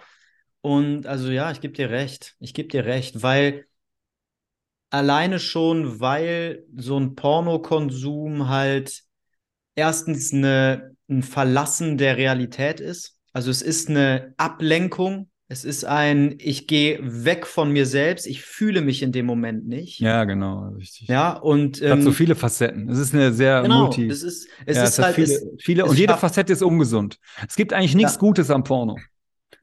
[0.61, 2.35] Und also ja, ich gebe dir recht.
[2.39, 3.65] Ich gebe dir recht, weil
[4.89, 9.03] alleine schon, weil so ein Pornokonsum halt
[9.75, 13.18] erstens eine, ein Verlassen der Realität ist.
[13.33, 15.29] Also es ist eine Ablenkung.
[15.51, 19.67] Es ist ein, ich gehe weg von mir selbst, ich fühle mich in dem Moment
[19.67, 19.99] nicht.
[19.99, 21.07] Ja, genau, richtig.
[21.07, 21.81] Ja, und.
[21.81, 22.87] Ähm, hat so ähm, viele Facetten.
[22.87, 24.07] Es ist eine sehr genau, multi.
[24.07, 25.15] Es ist, es ja, ist es halt.
[25.15, 27.17] Viele, es, viele und jede Facette ist ungesund.
[27.47, 28.19] Es gibt eigentlich nichts ja.
[28.19, 28.97] Gutes am Porno.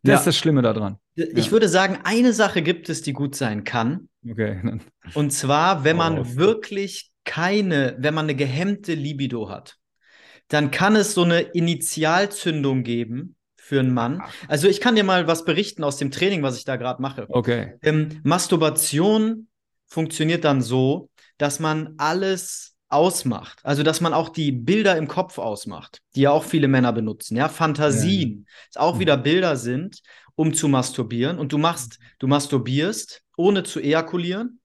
[0.03, 0.19] Das ja.
[0.19, 0.97] ist das Schlimme daran.
[1.15, 4.09] Ich würde sagen, eine Sache gibt es, die gut sein kann.
[4.29, 4.81] Okay.
[5.15, 6.35] Und zwar, wenn man oh.
[6.35, 9.77] wirklich keine, wenn man eine gehemmte Libido hat,
[10.49, 13.36] dann kann es so eine Initialzündung geben
[13.67, 14.23] für einen Mann.
[14.47, 17.27] Also ich kann dir mal was berichten aus dem Training, was ich da gerade mache.
[17.29, 17.75] Okay.
[17.83, 19.49] Ähm, Masturbation
[19.87, 23.59] funktioniert dann so, dass man alles ausmacht.
[23.65, 27.37] Also, dass man auch die Bilder im Kopf ausmacht, die ja auch viele Männer benutzen.
[27.37, 28.47] Ja, Fantasien,
[28.77, 28.81] ja.
[28.83, 29.01] auch mhm.
[29.01, 30.01] wieder Bilder sind,
[30.37, 31.41] um zu masturbieren.
[31.41, 34.61] Und du machst, du masturbierst, ohne zu ejakulieren,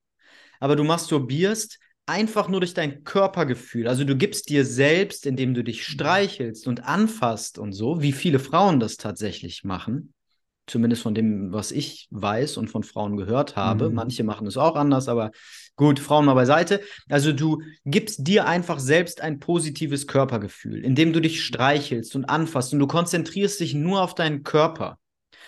[0.60, 3.88] aber du masturbierst einfach nur durch dein Körpergefühl.
[3.88, 5.94] Also du gibst dir selbst, indem du dich mhm.
[5.94, 10.14] streichelst und anfasst und so, wie viele Frauen das tatsächlich machen.
[10.68, 13.90] Zumindest von dem, was ich weiß und von Frauen gehört habe.
[13.90, 13.96] Mhm.
[13.96, 15.32] Manche machen es auch anders, aber
[15.76, 16.82] gut, Frauen mal beiseite.
[17.10, 22.74] Also du gibst dir einfach selbst ein positives Körpergefühl, indem du dich streichelst und anfasst
[22.74, 24.98] und du konzentrierst dich nur auf deinen Körper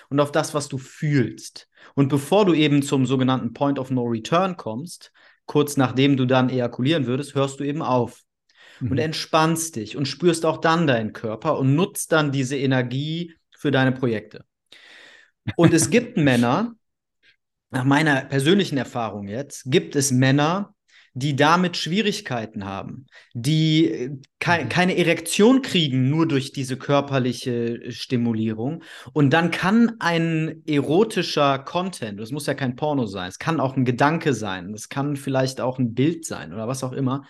[0.10, 1.68] und auf das, was du fühlst.
[1.96, 5.12] Und bevor du eben zum sogenannten Point of No Return kommst,
[5.46, 8.24] kurz nachdem du dann ejakulieren würdest, hörst du eben auf
[8.80, 8.92] mhm.
[8.92, 13.72] und entspannst dich und spürst auch dann deinen Körper und nutzt dann diese Energie für
[13.72, 14.46] deine Projekte.
[15.56, 16.76] Und es gibt Männer,
[17.72, 20.76] nach meiner persönlichen Erfahrung jetzt, gibt es Männer,
[21.16, 24.10] die damit Schwierigkeiten haben, die
[24.40, 24.70] ke mhm.
[24.70, 28.84] keine Erektion kriegen nur durch diese körperliche Stimulierung.
[29.14, 33.78] Und dann kann ein erotischer Content, das muss ja kein Porno sein, es kann auch
[33.78, 37.24] ein Gedanke sein, es kann vielleicht auch ein Bild sein oder was auch immer,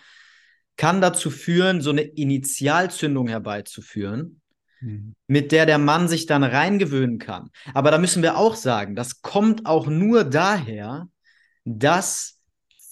[0.76, 4.40] kann dazu führen, so eine Initialzündung herbeizuführen,
[4.80, 5.14] mhm.
[5.26, 7.50] mit der der Mann sich dann reingewöhnen kann.
[7.74, 11.08] Aber da müssen wir auch sagen, das kommt auch nur daher,
[11.64, 12.33] dass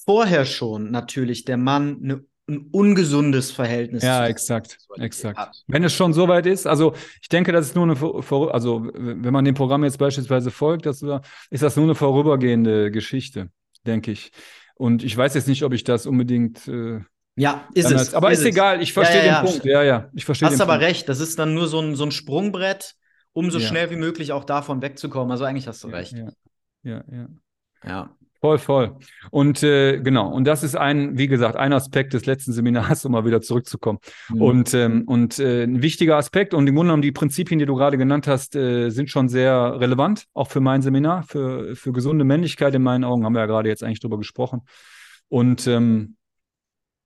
[0.04, 4.02] vorher schon natürlich der Mann eine ein ungesundes Verhältnis.
[4.02, 5.38] Ja, exakt, exakt.
[5.38, 5.62] Hat.
[5.68, 9.32] Wenn es schon so weit ist, also ich denke, das ist nur eine, also wenn
[9.32, 11.02] man dem Programm jetzt beispielsweise folgt, das,
[11.50, 13.48] ist das nur eine vorübergehende Geschichte,
[13.86, 14.32] denke ich.
[14.74, 16.66] Und ich weiß jetzt nicht, ob ich das unbedingt.
[16.66, 17.00] Äh,
[17.36, 18.14] ja, ist es.
[18.14, 19.64] Aber ist, ist egal, ich verstehe ja, ja, den Punkt.
[19.64, 20.86] Ja, ja, ich verstehe Hast aber Punkt.
[20.86, 22.96] recht, das ist dann nur so ein, so ein Sprungbrett,
[23.32, 25.30] um so schnell wie möglich auch davon wegzukommen.
[25.30, 26.14] Also eigentlich hast du recht.
[26.82, 27.28] Ja, ja.
[27.84, 28.16] ja.
[28.42, 28.96] Voll, voll.
[29.30, 33.12] Und äh, genau, und das ist ein, wie gesagt, ein Aspekt des letzten Seminars, um
[33.12, 34.00] mal wieder zurückzukommen.
[34.30, 34.42] Mhm.
[34.42, 37.76] Und, ähm, und äh, ein wichtiger Aspekt, und im Grunde genommen die Prinzipien, die du
[37.76, 42.24] gerade genannt hast, äh, sind schon sehr relevant, auch für mein Seminar, für, für gesunde
[42.24, 44.62] Männlichkeit in meinen Augen, haben wir ja gerade jetzt eigentlich drüber gesprochen.
[45.28, 46.16] Und ähm,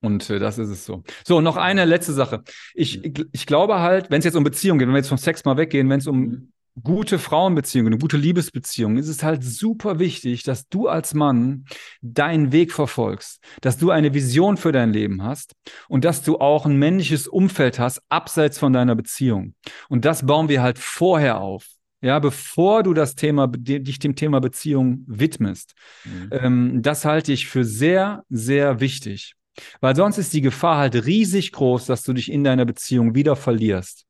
[0.00, 1.02] und äh, das ist es so.
[1.26, 2.44] So, noch eine letzte Sache.
[2.74, 5.44] Ich, ich glaube halt, wenn es jetzt um Beziehungen geht, wenn wir jetzt vom Sex
[5.44, 6.52] mal weggehen, wenn es um mhm
[6.82, 11.64] gute Frauenbeziehungen, eine gute Liebesbeziehung, ist es halt super wichtig, dass du als Mann
[12.02, 15.52] deinen Weg verfolgst, dass du eine Vision für dein Leben hast
[15.88, 19.54] und dass du auch ein männliches Umfeld hast, abseits von deiner Beziehung.
[19.88, 21.66] Und das bauen wir halt vorher auf.
[22.02, 25.74] Ja, bevor du das Thema, dich dem Thema Beziehung widmest.
[26.04, 26.28] Mhm.
[26.30, 29.34] Ähm, das halte ich für sehr, sehr wichtig.
[29.80, 33.34] Weil sonst ist die Gefahr halt riesig groß, dass du dich in deiner Beziehung wieder
[33.34, 34.04] verlierst.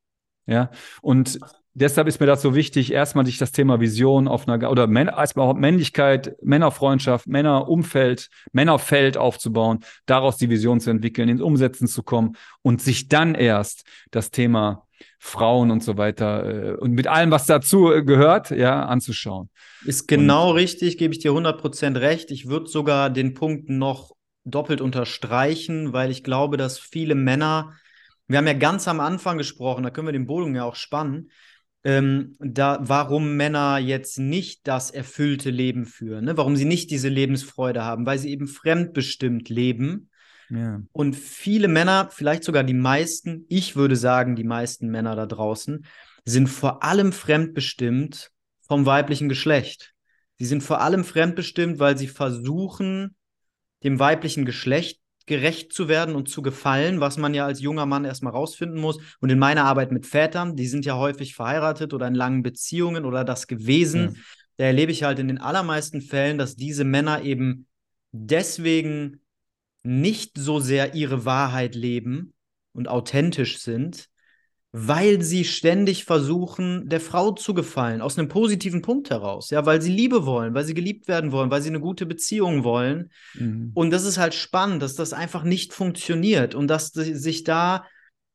[0.47, 1.39] Ja, und
[1.77, 5.17] deshalb ist mir das so wichtig, erstmal sich das Thema Vision auf einer, oder Männer,
[5.17, 12.37] erstmal Männlichkeit, Männerfreundschaft, Männerumfeld, Männerfeld aufzubauen, daraus die Vision zu entwickeln, ins Umsetzen zu kommen
[12.63, 14.87] und sich dann erst das Thema
[15.19, 19.51] Frauen und so weiter äh, und mit allem, was dazu äh, gehört, ja, anzuschauen.
[19.85, 22.31] Ist genau und, richtig, gebe ich dir 100% recht.
[22.31, 24.13] Ich würde sogar den Punkt noch
[24.45, 27.75] doppelt unterstreichen, weil ich glaube, dass viele Männer,
[28.29, 31.31] wir haben ja ganz am Anfang gesprochen, da können wir den Bogen ja auch spannen,
[31.87, 36.37] ähm, da, warum Männer jetzt nicht das erfüllte Leben führen, ne?
[36.37, 40.11] warum sie nicht diese Lebensfreude haben, weil sie eben fremdbestimmt leben.
[40.51, 40.83] Ja.
[40.91, 45.87] Und viele Männer, vielleicht sogar die meisten, ich würde sagen, die meisten Männer da draußen,
[46.25, 48.33] sind vor allem fremdbestimmt
[48.67, 49.95] vom weiblichen Geschlecht.
[50.39, 53.15] Sie sind vor allem fremdbestimmt, weil sie versuchen,
[53.85, 58.05] dem weiblichen Geschlecht gerecht zu werden und zu gefallen, was man ja als junger Mann
[58.05, 58.99] erstmal rausfinden muss.
[59.21, 63.05] Und in meiner Arbeit mit Vätern, die sind ja häufig verheiratet oder in langen Beziehungen
[63.05, 64.03] oder das gewesen.
[64.03, 64.21] Ja.
[64.59, 67.67] da erlebe ich halt in den allermeisten Fällen, dass diese Männer eben
[68.13, 69.21] deswegen
[69.83, 72.33] nicht so sehr ihre Wahrheit leben
[72.73, 74.09] und authentisch sind,
[74.79, 79.81] weil sie ständig versuchen, der Frau zu gefallen, aus einem positiven Punkt heraus, ja, weil
[79.81, 83.11] sie Liebe wollen, weil sie geliebt werden wollen, weil sie eine gute Beziehung wollen.
[83.33, 83.71] Mhm.
[83.73, 87.87] Und das ist halt spannend, dass das einfach nicht funktioniert und dass sich da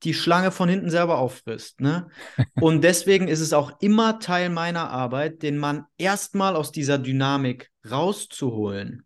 [0.01, 1.79] die Schlange von hinten selber auffrisst.
[1.79, 2.07] Ne?
[2.59, 7.69] Und deswegen ist es auch immer Teil meiner Arbeit, den Mann erstmal aus dieser Dynamik
[7.87, 9.05] rauszuholen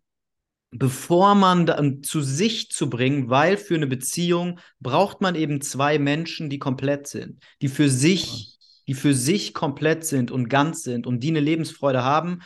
[0.78, 5.98] bevor man da, zu sich zu bringen, weil für eine Beziehung braucht man eben zwei
[5.98, 11.06] Menschen, die komplett sind, die für sich, die für sich komplett sind und ganz sind
[11.06, 12.42] und die eine Lebensfreude haben.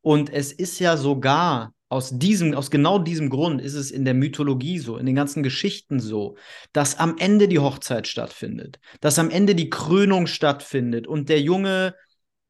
[0.00, 4.14] Und es ist ja sogar aus diesem, aus genau diesem Grund ist es in der
[4.14, 6.36] Mythologie so, in den ganzen Geschichten so,
[6.72, 11.94] dass am Ende die Hochzeit stattfindet, dass am Ende die Krönung stattfindet und der Junge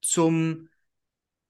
[0.01, 0.69] zum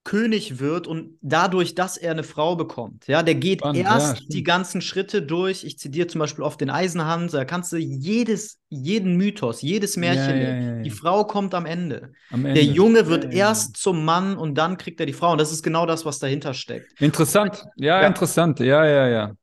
[0.07, 3.07] König wird und dadurch, dass er eine Frau bekommt.
[3.07, 5.65] Ja, der geht Spannend, erst ja, die ganzen Schritte durch.
[5.65, 10.41] Ich zitiere zum Beispiel oft den Eisenhans, da kannst du jedes, jeden Mythos, jedes Märchen,
[10.41, 12.13] ja, ja, die Frau kommt am Ende.
[12.31, 12.53] am Ende.
[12.53, 15.33] Der Junge wird erst zum Mann und dann kriegt er die Frau.
[15.33, 17.01] Und das ist genau das, was dahinter steckt.
[17.01, 19.33] Interessant, ja, interessant, ja, ja, ja.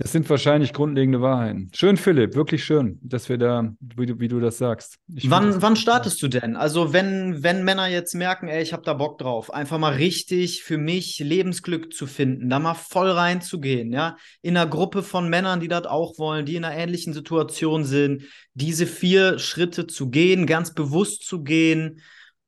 [0.00, 1.70] Das sind wahrscheinlich grundlegende Wahrheiten.
[1.74, 4.98] Schön, Philipp, wirklich schön, dass wir da, wie du, wie du das sagst.
[5.06, 6.56] wann, das wann startest du denn?
[6.56, 10.62] Also, wenn, wenn Männer jetzt merken, ey, ich habe da Bock drauf, einfach mal richtig
[10.62, 15.60] für mich Lebensglück zu finden, da mal voll reinzugehen, ja, in einer Gruppe von Männern,
[15.60, 18.22] die das auch wollen, die in einer ähnlichen Situation sind,
[18.54, 22.00] diese vier Schritte zu gehen, ganz bewusst zu gehen,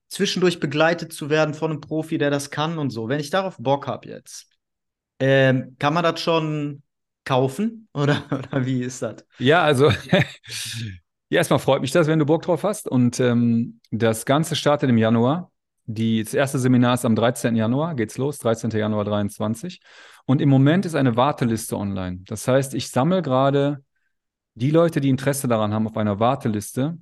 [0.08, 3.10] zwischendurch begleitet zu werden von einem Profi, der das kann und so.
[3.10, 4.46] Wenn ich darauf Bock habe jetzt,
[5.18, 6.81] ähm, kann man das schon
[7.24, 7.88] kaufen?
[7.94, 9.24] Oder, oder wie ist das?
[9.38, 10.20] Ja, also ja,
[11.30, 12.88] erstmal freut mich das, wenn du Bock drauf hast.
[12.88, 15.50] Und ähm, das Ganze startet im Januar.
[15.84, 17.56] Die, das erste Seminar ist am 13.
[17.56, 18.70] Januar, geht's los, 13.
[18.70, 19.80] Januar 23.
[20.26, 22.20] Und im Moment ist eine Warteliste online.
[22.26, 23.82] Das heißt, ich sammle gerade
[24.54, 26.98] die Leute, die Interesse daran haben, auf einer Warteliste.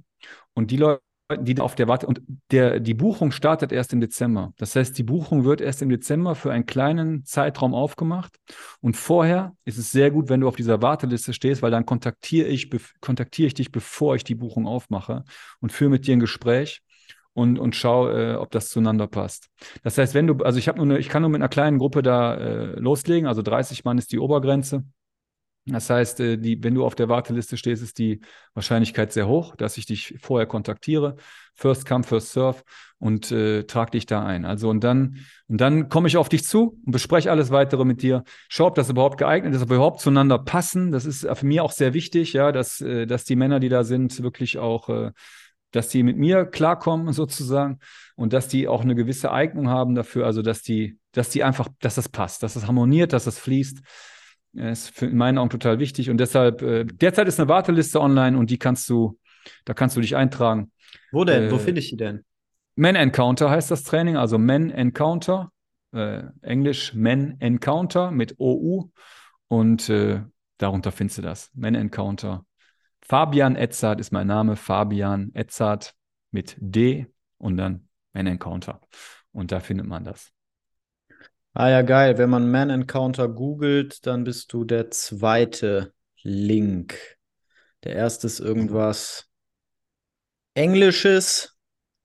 [0.54, 1.02] Und die Leute,
[1.38, 2.20] die auf der Warte und
[2.50, 4.52] der, die Buchung startet erst im Dezember.
[4.56, 8.36] Das heißt, die Buchung wird erst im Dezember für einen kleinen Zeitraum aufgemacht.
[8.80, 12.48] Und vorher ist es sehr gut, wenn du auf dieser Warteliste stehst, weil dann kontaktiere
[12.48, 12.70] ich,
[13.00, 15.24] kontaktiere ich dich, bevor ich die Buchung aufmache
[15.60, 16.82] und führe mit dir ein Gespräch
[17.32, 19.48] und, und schau, äh, ob das zueinander passt.
[19.82, 21.78] Das heißt, wenn du, also ich habe nur eine, ich kann nur mit einer kleinen
[21.78, 24.84] Gruppe da äh, loslegen, also 30 Mann ist die Obergrenze.
[25.66, 28.20] Das heißt, äh, die, wenn du auf der Warteliste stehst, ist die
[28.54, 31.16] Wahrscheinlichkeit sehr hoch, dass ich dich vorher kontaktiere.
[31.54, 32.62] First come, first serve
[32.98, 34.44] und äh, trag dich da ein.
[34.44, 38.02] Also und dann, und dann komme ich auf dich zu und bespreche alles weitere mit
[38.02, 38.24] dir.
[38.48, 40.92] Schau, ob das überhaupt geeignet ist, ob wir überhaupt zueinander passen.
[40.92, 43.84] Das ist für mich auch sehr wichtig, ja, dass, äh, dass die Männer, die da
[43.84, 45.12] sind, wirklich auch, äh,
[45.72, 47.78] dass die mit mir klarkommen, sozusagen,
[48.16, 51.68] und dass die auch eine gewisse Eignung haben dafür, also dass die, dass die einfach,
[51.80, 53.80] dass das passt, dass das harmoniert, dass das fließt.
[54.53, 58.36] Ist für in meinen Augen total wichtig und deshalb, äh, derzeit ist eine Warteliste online
[58.36, 59.18] und die kannst du,
[59.64, 60.72] da kannst du dich eintragen.
[61.12, 61.44] Wo denn?
[61.44, 62.24] Äh, Wo finde ich die denn?
[62.74, 65.53] Men Encounter heißt das Training, also Men Encounter,
[65.92, 68.90] äh, Englisch Men Encounter mit OU
[69.48, 70.22] und äh,
[70.59, 71.51] darunter findest du das.
[71.55, 72.44] Men Encounter.
[73.03, 75.94] Fabian Edzard ist mein Name, Fabian Edzard
[76.30, 77.07] mit D
[77.38, 78.80] und dann Men Encounter.
[79.32, 80.32] Und da findet man das.
[81.53, 82.16] Ah ja, geil.
[82.18, 85.92] Wenn man Man Encounter googelt, dann bist du der zweite
[86.22, 87.18] Link.
[87.84, 89.28] Der erste ist irgendwas
[90.55, 91.57] Englisches,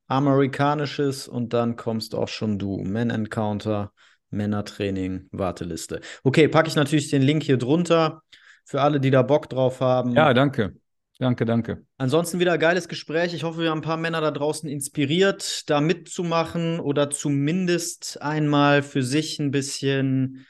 [0.08, 2.78] Amerikanisches und dann kommst auch schon du.
[2.84, 3.92] Man Encounter,
[4.30, 6.02] Männertraining, Warteliste.
[6.24, 8.22] Okay, packe ich natürlich den Link hier drunter
[8.66, 10.16] für alle, die da Bock drauf haben.
[10.16, 10.76] Ja, danke.
[11.18, 11.86] Danke, danke.
[11.98, 13.34] Ansonsten wieder ein geiles Gespräch.
[13.34, 18.84] Ich hoffe, wir haben ein paar Männer da draußen inspiriert, da mitzumachen oder zumindest einmal
[18.84, 20.46] für sich ein bisschen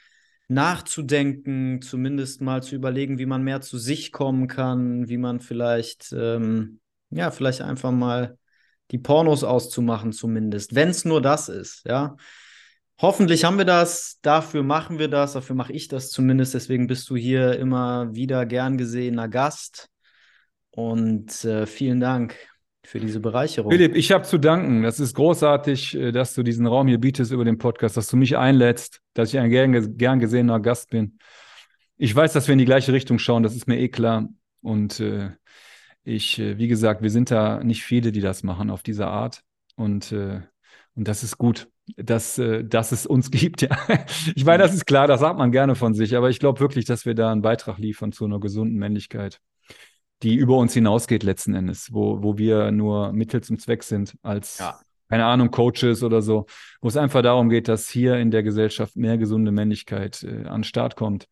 [0.48, 6.12] nachzudenken, zumindest mal zu überlegen, wie man mehr zu sich kommen kann, wie man vielleicht,
[6.12, 6.80] ähm,
[7.10, 8.36] ja, vielleicht einfach mal
[8.90, 12.16] die Pornos auszumachen, zumindest, wenn es nur das ist, ja.
[12.98, 17.10] Hoffentlich haben wir das, dafür machen wir das, dafür mache ich das zumindest, deswegen bist
[17.10, 19.90] du hier immer wieder gern gesehener Gast.
[20.76, 22.36] Und äh, vielen Dank
[22.84, 23.72] für diese Bereicherung.
[23.72, 24.82] Philipp, ich habe zu danken.
[24.82, 28.18] Das ist großartig, äh, dass du diesen Raum hier bietest über den Podcast, dass du
[28.18, 31.18] mich einlädst, dass ich ein gern, gern gesehener Gast bin.
[31.96, 34.28] Ich weiß, dass wir in die gleiche Richtung schauen, das ist mir eh klar.
[34.60, 35.30] Und äh,
[36.04, 39.40] ich, äh, wie gesagt, wir sind da nicht viele, die das machen auf diese Art.
[39.76, 40.42] Und, äh,
[40.94, 43.62] und das ist gut, dass, äh, dass es uns gibt.
[43.62, 43.78] Ja.
[44.34, 46.84] Ich meine, das ist klar, das sagt man gerne von sich, aber ich glaube wirklich,
[46.84, 49.40] dass wir da einen Beitrag liefern zu einer gesunden Männlichkeit
[50.22, 54.58] die über uns hinausgeht letzten Endes, wo, wo wir nur Mittel zum Zweck sind als,
[54.58, 54.78] ja.
[55.08, 56.46] keine Ahnung, Coaches oder so,
[56.80, 60.60] wo es einfach darum geht, dass hier in der Gesellschaft mehr gesunde Männlichkeit äh, an
[60.60, 61.26] den Start kommt.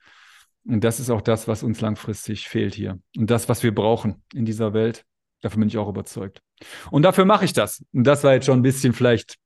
[0.66, 2.98] Und das ist auch das, was uns langfristig fehlt hier.
[3.16, 5.04] Und das, was wir brauchen in dieser Welt.
[5.42, 6.40] Davon bin ich auch überzeugt.
[6.90, 7.84] Und dafür mache ich das.
[7.92, 9.36] Und das war jetzt schon ein bisschen vielleicht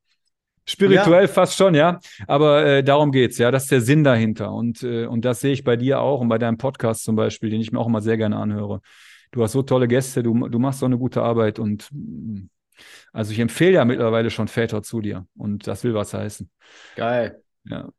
[0.64, 1.28] spirituell ja.
[1.28, 1.98] fast schon, ja.
[2.28, 3.50] Aber äh, darum geht's, ja.
[3.50, 4.52] Das ist der Sinn dahinter.
[4.52, 7.50] Und, äh, und das sehe ich bei dir auch und bei deinem Podcast zum Beispiel,
[7.50, 8.80] den ich mir auch immer sehr gerne anhöre.
[9.30, 11.90] Du hast so tolle Gäste, du, du machst so eine gute Arbeit und
[13.12, 16.50] also ich empfehle ja mittlerweile schon Väter zu dir und das will was heißen.
[16.96, 17.42] Geil.
[17.64, 17.90] Ja.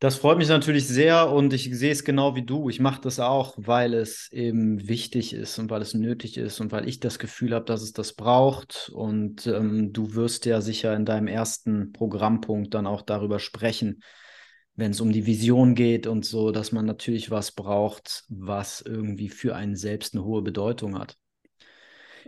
[0.00, 2.68] Das freut mich natürlich sehr und ich sehe es genau wie du.
[2.68, 6.70] Ich mache das auch, weil es eben wichtig ist und weil es nötig ist und
[6.70, 8.92] weil ich das Gefühl habe, dass es das braucht.
[8.94, 14.00] Und ähm, du wirst ja sicher in deinem ersten Programmpunkt dann auch darüber sprechen,
[14.78, 19.28] wenn es um die Vision geht und so, dass man natürlich was braucht, was irgendwie
[19.28, 21.16] für einen selbst eine hohe Bedeutung hat.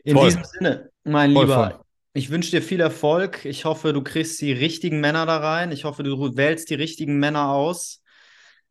[0.03, 0.27] In voll.
[0.27, 1.81] diesem Sinne, mein voll, Lieber, voll.
[2.13, 3.45] ich wünsche dir viel Erfolg.
[3.45, 5.71] Ich hoffe, du kriegst die richtigen Männer da rein.
[5.71, 8.03] Ich hoffe, du wählst die richtigen Männer aus,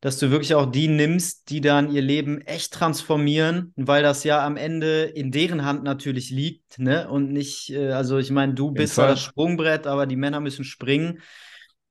[0.01, 4.45] dass du wirklich auch die nimmst, die dann ihr Leben echt transformieren, weil das ja
[4.45, 7.09] am Ende in deren Hand natürlich liegt, ne?
[7.09, 10.65] Und nicht, äh, also ich meine, du bist ja das Sprungbrett, aber die Männer müssen
[10.65, 11.21] springen.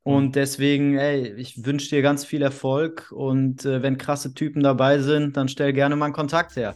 [0.09, 5.01] Und deswegen, ey, ich wünsche dir ganz viel Erfolg und äh, wenn krasse Typen dabei
[5.01, 6.74] sind, dann stell gerne mal einen Kontakt her.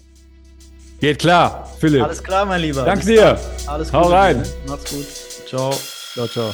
[1.01, 2.03] Geht klar, Philipp.
[2.03, 2.85] Alles klar, mein Lieber.
[2.85, 3.39] Danke dir.
[3.67, 4.43] Alles Hau rein.
[4.69, 5.07] Macht's gut.
[5.49, 5.73] Ciao.
[6.13, 6.53] Ciao, ciao.